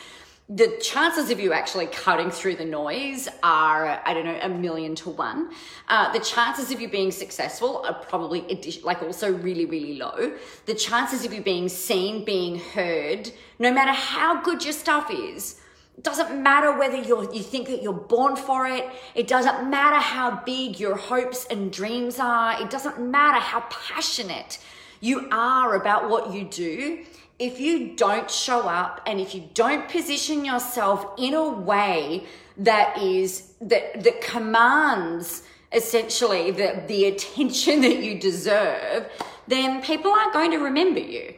the 0.49 0.77
chances 0.83 1.31
of 1.31 1.39
you 1.39 1.53
actually 1.53 1.87
cutting 1.87 2.29
through 2.29 2.57
the 2.57 2.65
noise 2.65 3.29
are, 3.45 4.03
I 4.05 4.13
don't 4.13 4.25
know, 4.25 4.39
a 4.43 4.49
million 4.49 4.97
to 4.97 5.11
one. 5.11 5.53
Uh, 5.87 6.13
the 6.13 6.19
chances 6.19 6.73
of 6.73 6.81
you 6.81 6.89
being 6.89 7.13
successful 7.13 7.85
are 7.87 7.95
probably 7.95 8.41
like 8.83 9.01
also 9.01 9.33
really, 9.33 9.65
really 9.65 9.95
low. 9.95 10.33
The 10.67 10.75
chances 10.75 11.25
of 11.25 11.33
you 11.33 11.41
being 11.41 11.69
seen, 11.69 12.25
being 12.25 12.59
heard, 12.59 13.31
no 13.61 13.73
matter 13.73 13.93
how 13.93 14.43
good 14.43 14.65
your 14.65 14.73
stuff 14.73 15.09
is, 15.13 15.61
doesn't 16.03 16.43
matter 16.43 16.77
whether 16.79 16.97
you 16.97 17.31
you 17.33 17.43
think 17.43 17.69
that 17.69 17.83
you're 17.83 17.93
born 17.93 18.37
for 18.37 18.67
it. 18.67 18.89
It 19.15 19.27
doesn't 19.29 19.69
matter 19.69 19.97
how 19.97 20.43
big 20.45 20.79
your 20.79 20.97
hopes 20.97 21.47
and 21.51 21.73
dreams 21.73 22.19
are. 22.19 22.61
It 22.61 22.71
doesn't 22.71 22.99
matter 22.99 23.39
how 23.39 23.61
passionate 23.71 24.59
you 25.01 25.29
are 25.31 25.75
about 25.75 26.09
what 26.09 26.33
you 26.33 26.45
do. 26.45 27.05
If 27.39 27.59
you 27.59 27.97
don't 27.97 28.31
show 28.31 28.69
up 28.69 29.01
and 29.07 29.19
if 29.19 29.35
you 29.35 29.49
don't 29.55 29.89
position 29.89 30.45
yourself 30.45 31.15
in 31.19 31.35
a 31.35 31.49
way 31.49 32.27
that 32.59 32.99
is 32.99 33.55
that 33.61 34.03
that 34.05 34.21
commands 34.21 35.43
essentially 35.73 36.51
the, 36.51 36.83
the 36.87 37.07
attention 37.07 37.81
that 37.87 38.03
you 38.03 38.19
deserve, 38.19 39.11
then 39.49 39.83
people 39.83 40.13
aren't 40.13 40.33
going 40.33 40.51
to 40.51 40.59
remember 40.59 41.01
you. 41.01 41.35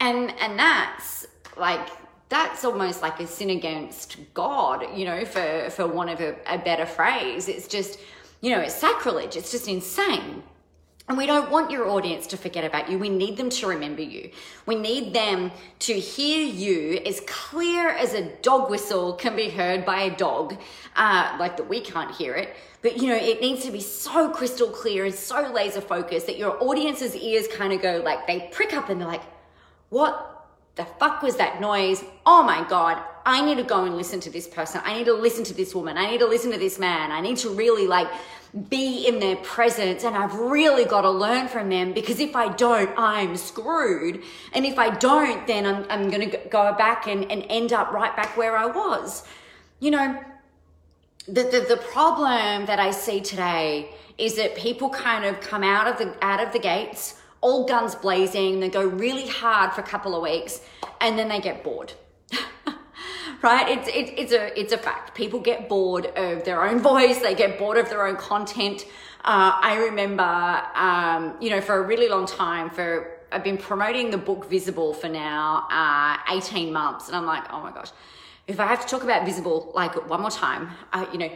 And 0.00 0.32
and 0.40 0.58
that's 0.58 1.26
like 1.56 1.88
that's 2.28 2.64
almost 2.64 3.02
like 3.02 3.20
a 3.20 3.26
sin 3.26 3.50
against 3.50 4.16
God, 4.32 4.86
you 4.96 5.04
know, 5.04 5.24
for, 5.24 5.70
for 5.70 5.86
want 5.86 6.10
of 6.10 6.20
a, 6.20 6.36
a 6.46 6.58
better 6.58 6.86
phrase. 6.86 7.48
It's 7.48 7.68
just, 7.68 7.98
you 8.40 8.50
know, 8.50 8.60
it's 8.60 8.74
sacrilege. 8.74 9.36
It's 9.36 9.50
just 9.50 9.68
insane. 9.68 10.42
And 11.06 11.18
we 11.18 11.26
don't 11.26 11.50
want 11.50 11.70
your 11.70 11.86
audience 11.90 12.26
to 12.28 12.38
forget 12.38 12.64
about 12.64 12.90
you. 12.90 12.98
We 12.98 13.10
need 13.10 13.36
them 13.36 13.50
to 13.50 13.66
remember 13.66 14.00
you. 14.00 14.30
We 14.64 14.74
need 14.74 15.12
them 15.12 15.52
to 15.80 15.92
hear 15.92 16.46
you 16.46 16.98
as 17.04 17.20
clear 17.26 17.90
as 17.90 18.14
a 18.14 18.34
dog 18.36 18.70
whistle 18.70 19.12
can 19.12 19.36
be 19.36 19.50
heard 19.50 19.84
by 19.84 20.00
a 20.00 20.16
dog, 20.16 20.56
uh, 20.96 21.36
like 21.38 21.58
that 21.58 21.68
we 21.68 21.82
can't 21.82 22.14
hear 22.14 22.34
it. 22.34 22.56
But 22.80 22.96
you 22.96 23.08
know, 23.08 23.16
it 23.16 23.42
needs 23.42 23.64
to 23.64 23.70
be 23.70 23.80
so 23.80 24.30
crystal 24.30 24.68
clear 24.68 25.04
and 25.04 25.14
so 25.14 25.52
laser 25.52 25.82
focused 25.82 26.26
that 26.26 26.38
your 26.38 26.62
audience's 26.62 27.14
ears 27.14 27.48
kind 27.48 27.74
of 27.74 27.82
go 27.82 28.00
like 28.02 28.26
they 28.26 28.48
prick 28.50 28.72
up 28.72 28.88
and 28.88 28.98
they're 28.98 29.08
like, 29.08 29.24
what 29.90 30.33
the 30.76 30.84
fuck 30.84 31.22
was 31.22 31.36
that 31.36 31.60
noise? 31.60 32.04
Oh 32.26 32.42
my 32.42 32.66
God, 32.68 33.00
I 33.24 33.44
need 33.44 33.56
to 33.56 33.62
go 33.62 33.84
and 33.84 33.96
listen 33.96 34.20
to 34.20 34.30
this 34.30 34.46
person. 34.46 34.80
I 34.84 34.98
need 34.98 35.04
to 35.06 35.14
listen 35.14 35.44
to 35.44 35.54
this 35.54 35.74
woman. 35.74 35.96
I 35.96 36.10
need 36.10 36.18
to 36.18 36.26
listen 36.26 36.50
to 36.50 36.58
this 36.58 36.78
man. 36.78 37.12
I 37.12 37.20
need 37.20 37.36
to 37.38 37.50
really 37.50 37.86
like 37.86 38.08
be 38.68 39.06
in 39.06 39.18
their 39.18 39.36
presence 39.36 40.04
and 40.04 40.16
I've 40.16 40.34
really 40.34 40.84
got 40.84 41.02
to 41.02 41.10
learn 41.10 41.48
from 41.48 41.68
them 41.68 41.92
because 41.92 42.20
if 42.20 42.36
I 42.36 42.52
don't, 42.52 42.90
I'm 42.96 43.36
screwed. 43.36 44.22
And 44.52 44.64
if 44.64 44.78
I 44.78 44.90
don't, 44.90 45.46
then 45.46 45.66
I'm, 45.66 45.86
I'm 45.88 46.10
going 46.10 46.30
to 46.30 46.36
go 46.48 46.74
back 46.74 47.06
and, 47.06 47.30
and 47.30 47.44
end 47.48 47.72
up 47.72 47.92
right 47.92 48.14
back 48.14 48.36
where 48.36 48.56
I 48.56 48.66
was. 48.66 49.24
You 49.80 49.92
know, 49.92 50.24
the, 51.26 51.42
the, 51.44 51.66
the 51.68 51.80
problem 51.92 52.66
that 52.66 52.78
I 52.78 52.90
see 52.90 53.20
today 53.20 53.90
is 54.18 54.36
that 54.36 54.54
people 54.54 54.90
kind 54.90 55.24
of 55.24 55.40
come 55.40 55.64
out 55.64 55.88
of 55.88 55.98
the, 55.98 56.14
out 56.24 56.40
of 56.40 56.52
the 56.52 56.58
gates 56.58 57.20
all 57.44 57.66
guns 57.66 57.94
blazing, 57.94 58.58
they 58.58 58.70
go 58.70 58.82
really 58.82 59.28
hard 59.28 59.74
for 59.74 59.82
a 59.82 59.84
couple 59.84 60.16
of 60.16 60.22
weeks, 60.22 60.62
and 61.02 61.18
then 61.18 61.28
they 61.28 61.40
get 61.40 61.62
bored. 61.62 61.92
right? 63.42 63.68
It's, 63.68 63.86
it, 63.88 64.18
it's, 64.18 64.32
a, 64.32 64.58
it's 64.58 64.72
a 64.72 64.78
fact. 64.78 65.14
People 65.14 65.40
get 65.40 65.68
bored 65.68 66.06
of 66.16 66.44
their 66.44 66.66
own 66.66 66.80
voice, 66.80 67.18
they 67.18 67.34
get 67.34 67.58
bored 67.58 67.76
of 67.76 67.90
their 67.90 68.06
own 68.06 68.16
content. 68.16 68.86
Uh, 69.26 69.52
I 69.60 69.76
remember, 69.76 70.22
um, 70.74 71.36
you 71.38 71.50
know, 71.50 71.60
for 71.60 71.76
a 71.76 71.82
really 71.82 72.08
long 72.08 72.24
time, 72.24 72.70
for 72.70 73.18
I've 73.30 73.44
been 73.44 73.58
promoting 73.58 74.10
the 74.10 74.18
book 74.18 74.48
Visible 74.48 74.94
for 74.94 75.10
now 75.10 75.66
uh, 75.70 76.34
18 76.34 76.72
months, 76.72 77.08
and 77.08 77.16
I'm 77.16 77.26
like, 77.26 77.44
oh 77.52 77.60
my 77.60 77.72
gosh, 77.72 77.90
if 78.46 78.58
I 78.58 78.66
have 78.66 78.80
to 78.80 78.86
talk 78.86 79.02
about 79.02 79.26
Visible 79.26 79.70
like 79.74 80.08
one 80.08 80.22
more 80.22 80.30
time, 80.30 80.70
uh, 80.94 81.04
you 81.12 81.18
know, 81.18 81.30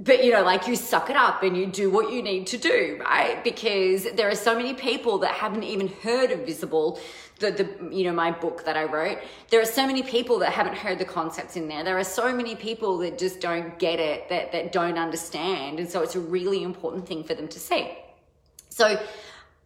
but 0.00 0.24
you 0.24 0.32
know 0.32 0.42
like 0.42 0.66
you 0.66 0.74
suck 0.74 1.10
it 1.10 1.16
up 1.16 1.42
and 1.42 1.56
you 1.56 1.66
do 1.66 1.90
what 1.90 2.12
you 2.12 2.22
need 2.22 2.46
to 2.46 2.56
do 2.56 2.98
right? 3.00 3.44
Because 3.44 4.10
there 4.12 4.28
are 4.28 4.34
so 4.34 4.56
many 4.56 4.74
people 4.74 5.18
that 5.18 5.34
haven't 5.34 5.64
even 5.64 5.88
heard 5.88 6.30
of 6.32 6.40
visible 6.40 6.98
the, 7.38 7.50
the 7.50 7.96
you 7.96 8.04
know 8.04 8.12
my 8.12 8.30
book 8.30 8.64
that 8.64 8.76
i 8.76 8.84
wrote. 8.84 9.18
There 9.50 9.60
are 9.60 9.72
so 9.80 9.86
many 9.86 10.02
people 10.02 10.38
that 10.40 10.52
haven't 10.52 10.76
heard 10.76 10.98
the 10.98 11.04
concepts 11.04 11.56
in 11.56 11.68
there. 11.68 11.82
There 11.84 11.98
are 11.98 12.04
so 12.04 12.34
many 12.34 12.54
people 12.54 12.98
that 12.98 13.18
just 13.18 13.40
don't 13.40 13.78
get 13.78 13.98
it 13.98 14.28
that 14.28 14.52
that 14.52 14.72
don't 14.72 14.98
understand. 14.98 15.80
And 15.80 15.88
so 15.88 16.02
it's 16.02 16.16
a 16.16 16.20
really 16.20 16.62
important 16.62 17.06
thing 17.06 17.24
for 17.24 17.34
them 17.34 17.48
to 17.48 17.58
see. 17.58 17.90
So 18.68 18.98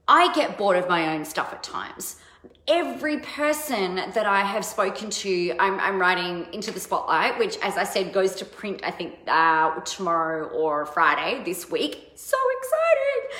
i 0.06 0.32
get 0.34 0.58
bored 0.58 0.76
of 0.76 0.86
my 0.86 1.14
own 1.14 1.24
stuff 1.24 1.50
at 1.52 1.62
times 1.62 2.16
every 2.66 3.18
person 3.18 3.96
that 3.96 4.26
I 4.26 4.40
have 4.40 4.64
spoken 4.64 5.10
to, 5.10 5.54
I'm, 5.58 5.78
I'm, 5.80 6.00
writing 6.00 6.46
into 6.52 6.70
the 6.70 6.80
spotlight, 6.80 7.38
which, 7.38 7.58
as 7.62 7.76
I 7.76 7.84
said, 7.84 8.12
goes 8.12 8.34
to 8.36 8.44
print, 8.44 8.80
I 8.82 8.90
think, 8.90 9.14
uh, 9.26 9.80
tomorrow 9.80 10.48
or 10.48 10.86
Friday 10.86 11.42
this 11.44 11.70
week. 11.70 12.12
So 12.14 12.36
excited! 12.58 13.38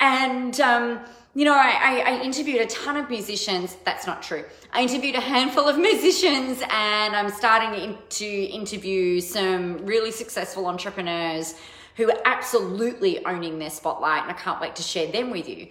And, 0.00 0.60
um, 0.60 1.00
you 1.34 1.44
know, 1.44 1.54
I, 1.54 2.02
I, 2.06 2.12
I, 2.12 2.22
interviewed 2.22 2.60
a 2.60 2.66
ton 2.66 2.96
of 2.96 3.08
musicians. 3.08 3.76
That's 3.84 4.06
not 4.06 4.22
true. 4.22 4.44
I 4.72 4.82
interviewed 4.82 5.14
a 5.14 5.20
handful 5.20 5.68
of 5.68 5.78
musicians, 5.90 6.62
and 6.70 7.16
I'm 7.16 7.30
starting 7.30 7.96
to 8.08 8.26
interview 8.26 9.20
some 9.20 9.84
really 9.86 10.10
successful 10.10 10.66
entrepreneurs 10.66 11.54
who 11.96 12.10
are 12.10 12.18
absolutely 12.26 13.24
owning 13.24 13.58
their 13.58 13.70
spotlight, 13.70 14.22
and 14.22 14.30
I 14.30 14.34
can't 14.34 14.60
wait 14.60 14.76
to 14.76 14.82
share 14.82 15.10
them 15.10 15.30
with 15.30 15.48
you. 15.48 15.68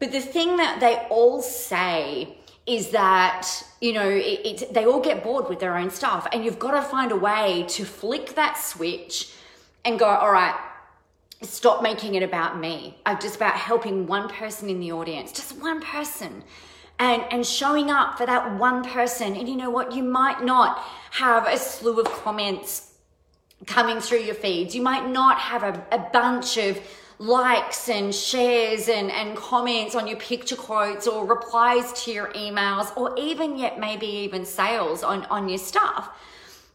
But 0.00 0.12
the 0.12 0.20
thing 0.20 0.56
that 0.56 0.80
they 0.80 0.96
all 1.10 1.42
say 1.42 2.36
is 2.66 2.90
that 2.90 3.48
you 3.80 3.92
know 3.92 4.08
it, 4.08 4.62
it, 4.62 4.74
they 4.74 4.84
all 4.84 5.00
get 5.00 5.22
bored 5.22 5.48
with 5.48 5.60
their 5.60 5.76
own 5.76 5.90
stuff 5.90 6.26
and 6.32 6.44
you've 6.44 6.58
got 6.58 6.72
to 6.72 6.82
find 6.82 7.10
a 7.12 7.16
way 7.16 7.64
to 7.68 7.84
flick 7.84 8.34
that 8.34 8.58
switch 8.58 9.32
and 9.84 9.98
go 9.98 10.06
all 10.06 10.32
right 10.32 10.54
stop 11.42 11.82
making 11.82 12.16
it 12.16 12.22
about 12.22 12.60
me. 12.60 12.98
I'm 13.06 13.18
just 13.18 13.36
about 13.36 13.54
helping 13.54 14.06
one 14.06 14.28
person 14.28 14.68
in 14.68 14.78
the 14.80 14.92
audience 14.92 15.32
just 15.32 15.52
one 15.60 15.80
person 15.80 16.44
and 16.98 17.24
and 17.30 17.46
showing 17.46 17.90
up 17.90 18.18
for 18.18 18.26
that 18.26 18.58
one 18.58 18.84
person. 18.84 19.34
And 19.34 19.48
you 19.48 19.56
know 19.56 19.70
what? 19.70 19.92
You 19.92 20.02
might 20.02 20.44
not 20.44 20.78
have 21.12 21.46
a 21.46 21.56
slew 21.56 21.98
of 22.00 22.06
comments 22.06 22.92
coming 23.66 24.00
through 24.00 24.20
your 24.20 24.34
feeds. 24.34 24.74
You 24.74 24.82
might 24.82 25.08
not 25.08 25.38
have 25.38 25.62
a, 25.62 25.86
a 25.92 25.98
bunch 26.12 26.56
of 26.56 26.78
likes 27.20 27.90
and 27.90 28.14
shares 28.14 28.88
and, 28.88 29.10
and 29.10 29.36
comments 29.36 29.94
on 29.94 30.06
your 30.06 30.16
picture 30.16 30.56
quotes 30.56 31.06
or 31.06 31.26
replies 31.26 31.92
to 32.04 32.10
your 32.10 32.28
emails 32.28 32.96
or 32.96 33.14
even 33.18 33.58
yet 33.58 33.78
maybe 33.78 34.06
even 34.06 34.46
sales 34.46 35.02
on, 35.02 35.26
on 35.26 35.46
your 35.46 35.58
stuff. 35.58 36.08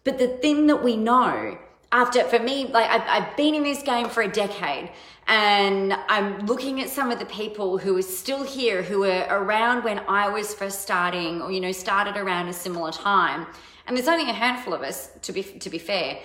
But 0.03 0.19
the 0.19 0.27
thing 0.27 0.67
that 0.67 0.83
we 0.83 0.97
know 0.97 1.57
after, 1.91 2.23
for 2.25 2.37
me, 2.37 2.67
like 2.67 2.87
I've, 2.87 3.23
I've 3.23 3.35
been 3.35 3.55
in 3.55 3.63
this 3.63 3.81
game 3.81 4.07
for 4.07 4.21
a 4.21 4.31
decade 4.31 4.91
and 5.27 5.93
I'm 6.07 6.45
looking 6.45 6.79
at 6.79 6.89
some 6.89 7.09
of 7.09 7.17
the 7.17 7.25
people 7.25 7.79
who 7.79 7.97
are 7.97 8.03
still 8.03 8.43
here, 8.43 8.83
who 8.83 8.99
were 8.99 9.25
around 9.27 9.83
when 9.83 9.99
I 10.07 10.29
was 10.29 10.53
first 10.53 10.83
starting 10.83 11.41
or, 11.41 11.51
you 11.51 11.59
know, 11.59 11.71
started 11.71 12.17
around 12.17 12.49
a 12.49 12.53
similar 12.53 12.91
time. 12.91 13.47
And 13.87 13.97
there's 13.97 14.07
only 14.07 14.29
a 14.29 14.33
handful 14.33 14.75
of 14.75 14.83
us 14.83 15.09
to 15.23 15.33
be, 15.33 15.41
to 15.41 15.69
be 15.71 15.79
fair 15.79 16.19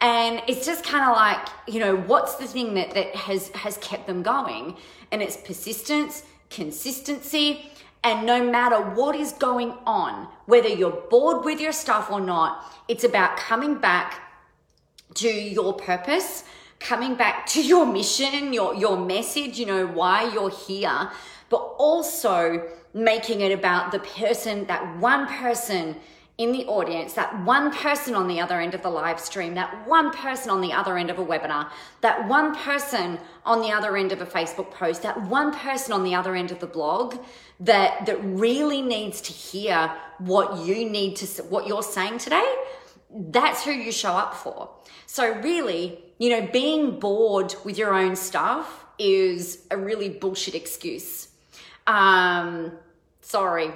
and 0.00 0.42
it's 0.46 0.66
just 0.66 0.84
kind 0.84 1.04
of 1.08 1.16
like 1.16 1.48
you 1.66 1.80
know 1.80 1.96
what's 1.96 2.36
the 2.36 2.46
thing 2.46 2.74
that 2.74 2.92
that 2.94 3.14
has 3.14 3.48
has 3.50 3.78
kept 3.78 4.06
them 4.06 4.22
going? 4.22 4.76
And 5.12 5.22
it's 5.22 5.36
persistence 5.36 6.24
consistency 6.50 7.70
and 8.04 8.24
no 8.24 8.48
matter 8.48 8.76
what 8.76 9.16
is 9.16 9.32
going 9.32 9.72
on 9.84 10.28
whether 10.46 10.68
you're 10.68 11.02
bored 11.10 11.44
with 11.44 11.60
your 11.60 11.72
stuff 11.72 12.10
or 12.10 12.20
not 12.20 12.64
it's 12.88 13.04
about 13.04 13.36
coming 13.36 13.76
back 13.76 14.22
to 15.14 15.28
your 15.28 15.72
purpose 15.72 16.44
coming 16.78 17.14
back 17.16 17.46
to 17.46 17.62
your 17.62 17.84
mission 17.84 18.52
your 18.52 18.74
your 18.74 18.96
message 18.96 19.58
you 19.58 19.66
know 19.66 19.86
why 19.86 20.32
you're 20.32 20.50
here 20.50 21.10
but 21.48 21.58
also 21.78 22.62
making 22.94 23.40
it 23.40 23.52
about 23.52 23.90
the 23.92 23.98
person 23.98 24.66
that 24.66 24.98
one 24.98 25.26
person 25.26 25.96
in 26.38 26.52
the 26.52 26.66
audience, 26.66 27.14
that 27.14 27.44
one 27.44 27.72
person 27.72 28.14
on 28.14 28.28
the 28.28 28.40
other 28.40 28.60
end 28.60 28.74
of 28.74 28.82
the 28.82 28.90
live 28.90 29.18
stream, 29.18 29.54
that 29.54 29.88
one 29.88 30.10
person 30.12 30.50
on 30.50 30.60
the 30.60 30.70
other 30.70 30.98
end 30.98 31.08
of 31.08 31.18
a 31.18 31.24
webinar, 31.24 31.70
that 32.02 32.28
one 32.28 32.54
person 32.54 33.18
on 33.46 33.62
the 33.62 33.72
other 33.72 33.96
end 33.96 34.12
of 34.12 34.20
a 34.20 34.26
Facebook 34.26 34.70
post, 34.70 35.02
that 35.02 35.18
one 35.28 35.54
person 35.54 35.94
on 35.94 36.04
the 36.04 36.14
other 36.14 36.34
end 36.34 36.50
of 36.50 36.60
the 36.60 36.66
blog 36.66 37.16
that 37.60 38.04
that 38.04 38.22
really 38.22 38.82
needs 38.82 39.22
to 39.22 39.32
hear 39.32 39.90
what 40.18 40.58
you 40.66 40.88
need 40.88 41.16
to 41.16 41.42
what 41.44 41.66
you're 41.66 41.82
saying 41.82 42.18
today, 42.18 42.54
that's 43.10 43.64
who 43.64 43.70
you 43.70 43.90
show 43.90 44.12
up 44.12 44.34
for. 44.34 44.68
So 45.06 45.40
really, 45.40 46.04
you 46.18 46.28
know, 46.28 46.46
being 46.52 47.00
bored 47.00 47.54
with 47.64 47.78
your 47.78 47.94
own 47.94 48.14
stuff 48.14 48.84
is 48.98 49.66
a 49.70 49.76
really 49.78 50.10
bullshit 50.10 50.54
excuse. 50.54 51.28
Um, 51.86 52.72
sorry, 53.22 53.70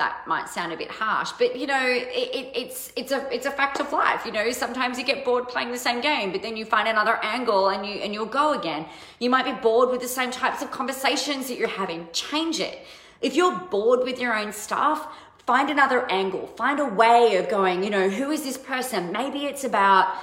that 0.00 0.26
might 0.26 0.48
sound 0.48 0.72
a 0.72 0.78
bit 0.78 0.90
harsh, 0.90 1.30
but 1.38 1.54
you 1.60 1.66
know, 1.66 1.86
it, 1.86 2.08
it, 2.38 2.46
it's 2.54 2.90
it's 2.96 3.12
a 3.12 3.20
it's 3.32 3.44
a 3.44 3.50
fact 3.50 3.80
of 3.80 3.92
life. 3.92 4.24
You 4.24 4.32
know, 4.32 4.50
sometimes 4.50 4.98
you 4.98 5.04
get 5.04 5.26
bored 5.26 5.46
playing 5.46 5.70
the 5.70 5.82
same 5.88 6.00
game, 6.00 6.32
but 6.32 6.40
then 6.40 6.56
you 6.56 6.64
find 6.64 6.88
another 6.88 7.18
angle 7.22 7.68
and 7.68 7.84
you 7.86 7.96
and 7.96 8.14
you'll 8.14 8.34
go 8.42 8.58
again. 8.58 8.86
You 9.18 9.28
might 9.28 9.44
be 9.44 9.52
bored 9.52 9.90
with 9.90 10.00
the 10.00 10.08
same 10.08 10.30
types 10.30 10.62
of 10.62 10.70
conversations 10.70 11.48
that 11.48 11.58
you're 11.58 11.76
having. 11.82 12.08
Change 12.12 12.60
it. 12.60 12.78
If 13.20 13.36
you're 13.36 13.54
bored 13.76 14.00
with 14.02 14.18
your 14.18 14.34
own 14.34 14.54
stuff, 14.54 15.06
find 15.46 15.68
another 15.68 16.10
angle. 16.10 16.46
Find 16.46 16.80
a 16.80 16.86
way 16.86 17.36
of 17.36 17.50
going. 17.50 17.84
You 17.84 17.90
know, 17.90 18.08
who 18.08 18.30
is 18.30 18.42
this 18.42 18.56
person? 18.56 19.12
Maybe 19.12 19.40
it's 19.44 19.64
about 19.64 20.16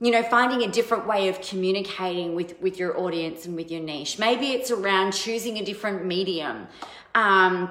you 0.00 0.10
know 0.10 0.22
finding 0.22 0.62
a 0.62 0.72
different 0.78 1.06
way 1.06 1.28
of 1.28 1.42
communicating 1.42 2.34
with 2.34 2.58
with 2.62 2.78
your 2.78 2.98
audience 2.98 3.44
and 3.44 3.54
with 3.54 3.70
your 3.70 3.82
niche. 3.82 4.18
Maybe 4.18 4.52
it's 4.52 4.70
around 4.70 5.12
choosing 5.12 5.58
a 5.58 5.64
different 5.70 6.06
medium. 6.06 6.66
Um, 7.14 7.70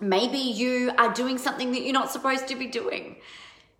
Maybe 0.00 0.38
you 0.38 0.92
are 0.98 1.12
doing 1.12 1.38
something 1.38 1.72
that 1.72 1.82
you're 1.82 1.92
not 1.92 2.10
supposed 2.10 2.48
to 2.48 2.56
be 2.56 2.66
doing. 2.66 3.16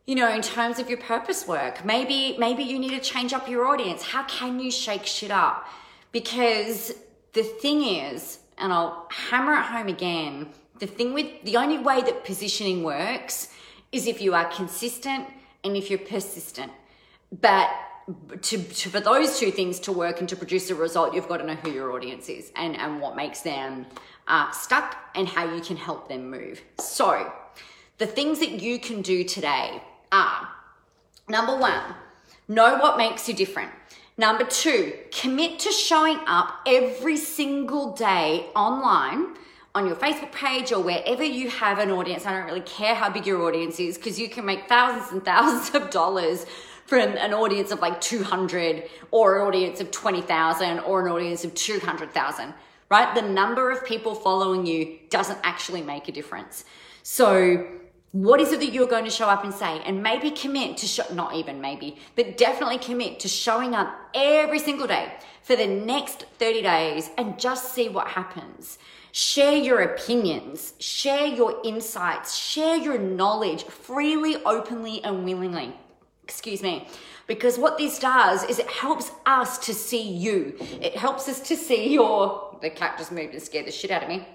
You 0.06 0.14
know, 0.16 0.30
in 0.30 0.42
terms 0.42 0.78
of 0.78 0.88
your 0.88 0.98
purpose 0.98 1.46
work, 1.48 1.84
maybe 1.84 2.36
maybe 2.38 2.62
you 2.62 2.78
need 2.78 2.90
to 2.90 3.00
change 3.00 3.32
up 3.32 3.48
your 3.48 3.66
audience. 3.66 4.02
How 4.02 4.24
can 4.24 4.60
you 4.60 4.70
shake 4.70 5.06
shit 5.06 5.30
up? 5.30 5.66
Because 6.12 6.92
the 7.32 7.42
thing 7.42 7.84
is, 7.84 8.38
and 8.58 8.72
I'll 8.72 9.08
hammer 9.10 9.54
it 9.54 9.62
home 9.62 9.88
again, 9.88 10.50
the 10.78 10.86
thing 10.86 11.14
with 11.14 11.26
the 11.44 11.56
only 11.56 11.78
way 11.78 12.02
that 12.02 12.24
positioning 12.24 12.82
works 12.82 13.48
is 13.92 14.06
if 14.06 14.20
you 14.20 14.34
are 14.34 14.44
consistent 14.46 15.26
and 15.62 15.76
if 15.76 15.88
you're 15.88 15.98
persistent. 15.98 16.72
But 17.40 17.70
to, 18.42 18.62
to, 18.62 18.88
for 18.88 19.00
those 19.00 19.38
two 19.38 19.50
things 19.50 19.80
to 19.80 19.92
work 19.92 20.20
and 20.20 20.28
to 20.28 20.36
produce 20.36 20.70
a 20.70 20.74
result, 20.74 21.14
you've 21.14 21.28
got 21.28 21.38
to 21.38 21.46
know 21.46 21.54
who 21.54 21.70
your 21.70 21.92
audience 21.92 22.28
is 22.28 22.52
and, 22.56 22.76
and 22.76 23.00
what 23.00 23.16
makes 23.16 23.40
them 23.40 23.86
uh, 24.28 24.50
stuck 24.50 24.96
and 25.14 25.28
how 25.28 25.52
you 25.52 25.60
can 25.60 25.76
help 25.76 26.08
them 26.08 26.30
move. 26.30 26.62
So, 26.78 27.32
the 27.98 28.06
things 28.06 28.40
that 28.40 28.60
you 28.60 28.78
can 28.78 29.02
do 29.02 29.24
today 29.24 29.80
are 30.12 30.48
number 31.28 31.56
one, 31.56 31.94
know 32.48 32.76
what 32.78 32.98
makes 32.98 33.28
you 33.28 33.34
different. 33.34 33.70
Number 34.16 34.44
two, 34.44 34.92
commit 35.10 35.58
to 35.60 35.72
showing 35.72 36.18
up 36.26 36.60
every 36.66 37.16
single 37.16 37.92
day 37.92 38.46
online 38.54 39.34
on 39.74 39.86
your 39.86 39.96
Facebook 39.96 40.30
page 40.30 40.70
or 40.70 40.80
wherever 40.80 41.24
you 41.24 41.50
have 41.50 41.78
an 41.80 41.90
audience. 41.90 42.26
I 42.26 42.32
don't 42.32 42.46
really 42.46 42.60
care 42.60 42.94
how 42.94 43.10
big 43.10 43.26
your 43.26 43.42
audience 43.42 43.80
is 43.80 43.96
because 43.96 44.18
you 44.18 44.28
can 44.28 44.44
make 44.44 44.68
thousands 44.68 45.10
and 45.10 45.24
thousands 45.24 45.74
of 45.74 45.90
dollars 45.90 46.46
from 46.86 47.16
an 47.16 47.32
audience 47.32 47.70
of 47.70 47.80
like 47.80 48.00
200 48.00 48.88
or 49.10 49.40
an 49.40 49.46
audience 49.46 49.80
of 49.80 49.90
20,000 49.90 50.80
or 50.80 51.06
an 51.06 51.12
audience 51.12 51.44
of 51.44 51.54
200,000, 51.54 52.54
right? 52.90 53.14
The 53.14 53.22
number 53.22 53.70
of 53.70 53.84
people 53.84 54.14
following 54.14 54.66
you 54.66 54.98
doesn't 55.10 55.38
actually 55.42 55.82
make 55.82 56.08
a 56.08 56.12
difference. 56.12 56.64
So, 57.02 57.66
what 58.12 58.40
is 58.40 58.52
it 58.52 58.60
that 58.60 58.72
you're 58.72 58.86
going 58.86 59.04
to 59.04 59.10
show 59.10 59.28
up 59.28 59.42
and 59.42 59.52
say? 59.52 59.80
And 59.84 60.00
maybe 60.00 60.30
commit 60.30 60.76
to 60.78 60.86
show, 60.86 61.02
not 61.12 61.34
even 61.34 61.60
maybe, 61.60 61.96
but 62.14 62.36
definitely 62.36 62.78
commit 62.78 63.18
to 63.20 63.28
showing 63.28 63.74
up 63.74 63.92
every 64.14 64.60
single 64.60 64.86
day 64.86 65.12
for 65.42 65.56
the 65.56 65.66
next 65.66 66.24
30 66.38 66.62
days 66.62 67.10
and 67.18 67.40
just 67.40 67.74
see 67.74 67.88
what 67.88 68.06
happens. 68.06 68.78
Share 69.10 69.56
your 69.56 69.80
opinions, 69.80 70.74
share 70.78 71.26
your 71.26 71.60
insights, 71.64 72.36
share 72.36 72.76
your 72.76 72.98
knowledge 72.98 73.64
freely, 73.64 74.36
openly, 74.44 75.02
and 75.02 75.24
willingly 75.24 75.74
excuse 76.24 76.62
me 76.62 76.88
because 77.26 77.58
what 77.58 77.78
this 77.78 77.98
does 77.98 78.44
is 78.44 78.58
it 78.58 78.68
helps 78.68 79.10
us 79.26 79.58
to 79.58 79.72
see 79.72 80.02
you 80.02 80.56
it 80.58 80.96
helps 80.96 81.28
us 81.28 81.40
to 81.40 81.56
see 81.56 81.92
your 81.92 82.58
the 82.60 82.70
cat 82.70 82.98
just 82.98 83.12
moved 83.12 83.32
and 83.32 83.42
scared 83.42 83.66
the 83.66 83.70
shit 83.70 83.90
out 83.90 84.02
of 84.02 84.08
me 84.08 84.26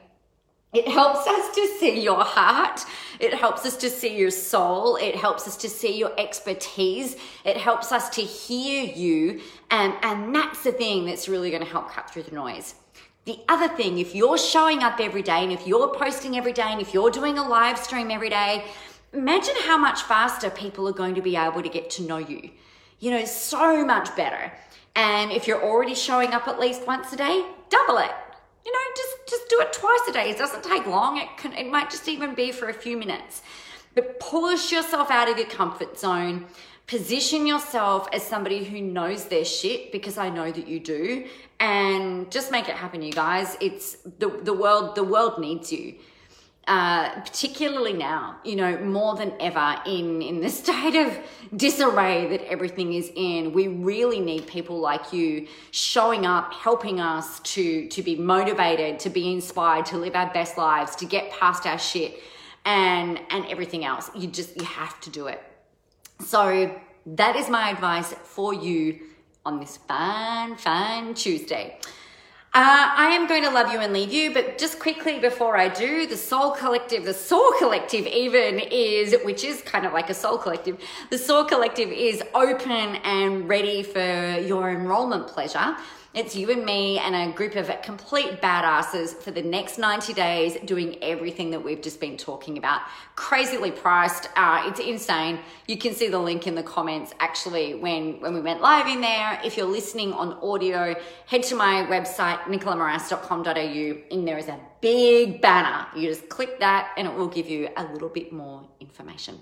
it 0.72 0.88
helps 0.88 1.26
us 1.26 1.56
to 1.56 1.68
see 1.80 2.00
your 2.00 2.24
heart. 2.24 2.86
It 3.20 3.34
helps 3.34 3.66
us 3.66 3.76
to 3.78 3.90
see 3.90 4.16
your 4.16 4.30
soul. 4.30 4.98
It 4.98 5.16
helps 5.16 5.48
us 5.48 5.58
to 5.58 5.70
see 5.70 5.98
your 5.98 6.12
expertise. 6.20 7.16
It 7.44 7.58
helps 7.58 7.92
us 7.92 8.08
to 8.12 8.22
hear 8.22 8.84
you. 8.84 9.42
And, 9.72 9.96
and 10.04 10.34
that's 10.34 10.64
the 10.64 10.72
thing 10.72 11.06
that's 11.06 11.28
really 11.28 11.50
going 11.50 11.64
to 11.64 11.70
help 11.70 11.90
cut 11.90 12.12
through 12.12 12.24
the 12.24 12.36
noise. 12.36 12.76
The 13.26 13.40
other 13.50 13.68
thing, 13.68 13.98
if 13.98 14.14
you're 14.14 14.38
showing 14.38 14.84
up 14.84 15.00
every 15.00 15.24
day 15.24 15.44
and 15.44 15.52
if 15.52 15.66
you're 15.66 15.94
posting 15.96 16.38
every 16.38 16.54
day 16.54 16.68
and 16.68 16.80
if 16.82 16.94
you're 16.94 17.12
doing 17.12 17.40
a 17.40 17.48
live 17.48 17.78
stream 17.80 18.12
every 18.12 18.30
day 18.30 18.66
imagine 19.14 19.56
how 19.62 19.78
much 19.78 20.04
faster 20.04 20.50
people 20.50 20.88
are 20.88 20.94
going 20.94 21.16
to 21.16 21.22
be 21.22 21.36
able 21.36 21.62
to 21.62 21.70
get 21.70 21.90
to 21.92 22.04
know 22.04 22.18
you. 22.18 22.50
You 23.00 23.12
know, 23.12 23.26
so 23.26 23.86
much 23.86 24.16
better. 24.16 24.52
And 24.96 25.32
if 25.32 25.48
you're 25.48 25.64
already 25.64 25.96
showing 25.96 26.34
up 26.34 26.48
at 26.48 26.60
least 26.60 26.86
once 26.86 27.14
a 27.14 27.16
day, 27.16 27.46
double 27.70 27.98
it. 27.98 28.12
You 28.66 28.74
know, 28.74 28.80
just 28.96 29.16
just 29.30 29.50
do 29.50 29.62
it 29.62 29.72
twice 29.72 30.02
a 30.10 30.14
day. 30.14 30.30
It 30.30 30.38
doesn't 30.38 30.64
take 30.64 30.86
long. 30.86 31.18
It 31.18 31.30
can 31.38 31.54
it 31.54 31.70
might 31.70 31.90
just 31.90 32.08
even 32.08 32.36
be 32.36 32.52
for 32.52 32.70
a 32.70 32.74
few 32.74 32.98
minutes. 32.98 33.42
But 33.96 34.20
push 34.20 34.72
yourself 34.72 35.10
out 35.10 35.30
of 35.30 35.38
your 35.38 35.48
comfort 35.48 35.98
zone. 35.98 36.46
Position 36.88 37.48
yourself 37.48 38.08
as 38.14 38.24
somebody 38.24 38.64
who 38.64 38.82
knows 38.82 39.26
their 39.26 39.46
shit 39.46 39.92
because 39.92 40.18
I 40.18 40.30
know 40.30 40.52
that 40.52 40.68
you 40.68 40.80
do. 40.80 41.26
And 41.60 42.32
just 42.32 42.52
make 42.52 42.68
it 42.68 42.76
happen, 42.76 43.02
you 43.02 43.14
guys. 43.14 43.58
It's 43.62 43.98
the 44.18 44.30
the 44.44 44.54
world 44.54 44.96
the 44.96 45.04
world 45.04 45.40
needs 45.40 45.72
you. 45.72 45.96
Uh, 46.70 47.20
particularly 47.22 47.94
now, 47.94 48.36
you 48.44 48.56
know, 48.56 48.78
more 48.78 49.16
than 49.16 49.34
ever 49.40 49.82
in, 49.88 50.22
in 50.22 50.40
the 50.40 50.50
state 50.62 50.96
of 50.96 51.18
disarray 51.58 52.28
that 52.28 52.48
everything 52.48 52.94
is 52.94 53.12
in, 53.16 53.52
we 53.54 53.68
really 53.68 54.20
need 54.20 54.46
people 54.46 54.78
like 54.78 55.12
you 55.12 55.48
showing 55.72 56.28
up, 56.28 56.54
helping 56.54 57.00
us 57.00 57.40
to, 57.40 57.88
to 57.88 58.04
be 58.04 58.16
motivated, 58.16 59.00
to 59.00 59.10
be 59.10 59.34
inspired, 59.34 59.84
to 59.84 59.98
live 59.98 60.16
our 60.16 60.32
best 60.32 60.60
lives, 60.60 60.96
to 60.96 61.08
get 61.08 61.32
past 61.32 61.66
our 61.66 61.80
shit 61.80 62.20
and, 62.66 63.20
and 63.32 63.48
everything 63.48 63.84
else. 63.84 64.12
You 64.14 64.28
just, 64.28 64.56
you 64.56 64.64
have 64.64 65.02
to 65.02 65.10
do 65.10 65.26
it. 65.26 65.42
So 66.20 66.80
that 67.08 67.36
is 67.36 67.50
my 67.50 67.72
advice 67.72 68.14
for 68.14 68.54
you 68.54 69.00
on 69.44 69.60
this 69.60 69.78
fine, 69.78 70.56
fine 70.56 71.16
Tuesday. 71.16 71.80
Uh, 72.52 72.90
I 72.96 73.10
am 73.10 73.28
going 73.28 73.44
to 73.44 73.52
love 73.52 73.72
you 73.72 73.78
and 73.78 73.94
leave 73.94 74.12
you, 74.12 74.34
but 74.34 74.58
just 74.58 74.80
quickly 74.80 75.20
before 75.20 75.56
I 75.56 75.70
do, 75.70 76.08
the 76.08 76.18
Soar 76.18 76.56
Collective, 76.56 77.06
the 77.06 77.14
Soar 77.14 77.60
Collective 77.60 78.08
even 78.08 78.58
is, 78.58 79.16
which 79.24 79.44
is 79.44 79.62
kind 79.62 79.86
of 79.86 79.94
like 79.94 80.10
a 80.10 80.16
Soar 80.16 80.40
Collective, 80.40 80.80
the 81.12 81.18
Soar 81.20 81.46
Collective 81.46 81.92
is 81.92 82.24
open 82.34 82.96
and 83.04 83.48
ready 83.48 83.84
for 83.84 84.40
your 84.40 84.72
enrollment 84.72 85.28
pleasure. 85.28 85.78
It's 86.16 86.36
you 86.36 86.50
and 86.50 86.66
me 86.66 86.98
and 86.98 87.16
a 87.16 87.32
group 87.36 87.56
of 87.56 87.72
complete 87.84 88.42
badasses 88.42 89.14
for 89.14 89.30
the 89.30 89.44
next 89.44 89.78
90 89.78 90.12
days 90.14 90.58
doing 90.66 90.98
everything 91.04 91.52
that 91.52 91.64
we've 91.64 91.84
just 91.84 92.00
been 92.00 92.18
talking 92.18 92.58
about. 92.58 92.82
Crazily 93.16 93.70
priced. 93.70 94.28
Uh, 94.36 94.64
it's 94.66 94.80
insane. 94.80 95.38
You 95.68 95.78
can 95.78 95.94
see 95.94 96.08
the 96.08 96.18
link 96.18 96.48
in 96.48 96.56
the 96.56 96.64
comments 96.64 97.14
actually 97.20 97.76
when, 97.76 98.20
when 98.22 98.34
we 98.34 98.42
went 98.42 98.60
live 98.60 98.88
in 98.88 99.02
there. 99.02 99.40
If 99.46 99.56
you're 99.56 99.68
listening 99.68 100.12
on 100.14 100.34
audio, 100.42 100.96
head 101.28 101.44
to 101.44 101.56
my 101.56 101.86
website, 101.88 102.40
nicolamoras.com.au, 102.40 104.16
and 104.16 104.28
there 104.28 104.40
is 104.40 104.48
a 104.48 104.60
big 104.82 105.42
banner. 105.42 105.86
You 105.96 106.10
just 106.10 106.28
click 106.28 106.60
that 106.60 106.92
and 106.98 107.08
it 107.08 107.14
will 107.14 107.28
give 107.28 107.48
you 107.48 107.70
a 107.78 107.84
little 107.94 108.10
bit 108.10 108.34
more 108.34 108.68
information. 108.80 109.38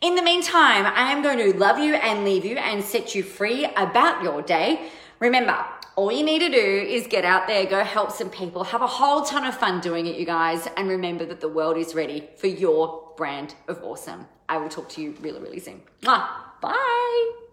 In 0.00 0.14
the 0.14 0.22
meantime, 0.22 0.86
I 0.86 1.12
am 1.12 1.22
going 1.22 1.36
to 1.36 1.58
love 1.58 1.78
you 1.78 1.96
and 1.96 2.24
leave 2.24 2.46
you 2.46 2.56
and 2.56 2.82
set 2.82 3.14
you 3.14 3.22
free 3.22 3.66
about 3.76 4.22
your 4.22 4.40
day. 4.40 4.88
Remember, 5.20 5.66
all 5.98 6.12
you 6.12 6.22
need 6.22 6.38
to 6.38 6.48
do 6.48 6.86
is 6.88 7.08
get 7.08 7.24
out 7.24 7.48
there, 7.48 7.66
go 7.66 7.82
help 7.82 8.12
some 8.12 8.30
people, 8.30 8.62
have 8.62 8.82
a 8.82 8.86
whole 8.86 9.22
ton 9.24 9.44
of 9.44 9.52
fun 9.56 9.80
doing 9.80 10.06
it, 10.06 10.14
you 10.14 10.24
guys, 10.24 10.68
and 10.76 10.88
remember 10.88 11.26
that 11.26 11.40
the 11.40 11.48
world 11.48 11.76
is 11.76 11.92
ready 11.92 12.28
for 12.36 12.46
your 12.46 13.12
brand 13.16 13.56
of 13.66 13.82
awesome. 13.82 14.24
I 14.48 14.58
will 14.58 14.68
talk 14.68 14.88
to 14.90 15.02
you 15.02 15.16
really, 15.20 15.40
really 15.40 15.58
soon. 15.58 15.82
Bye. 16.60 17.47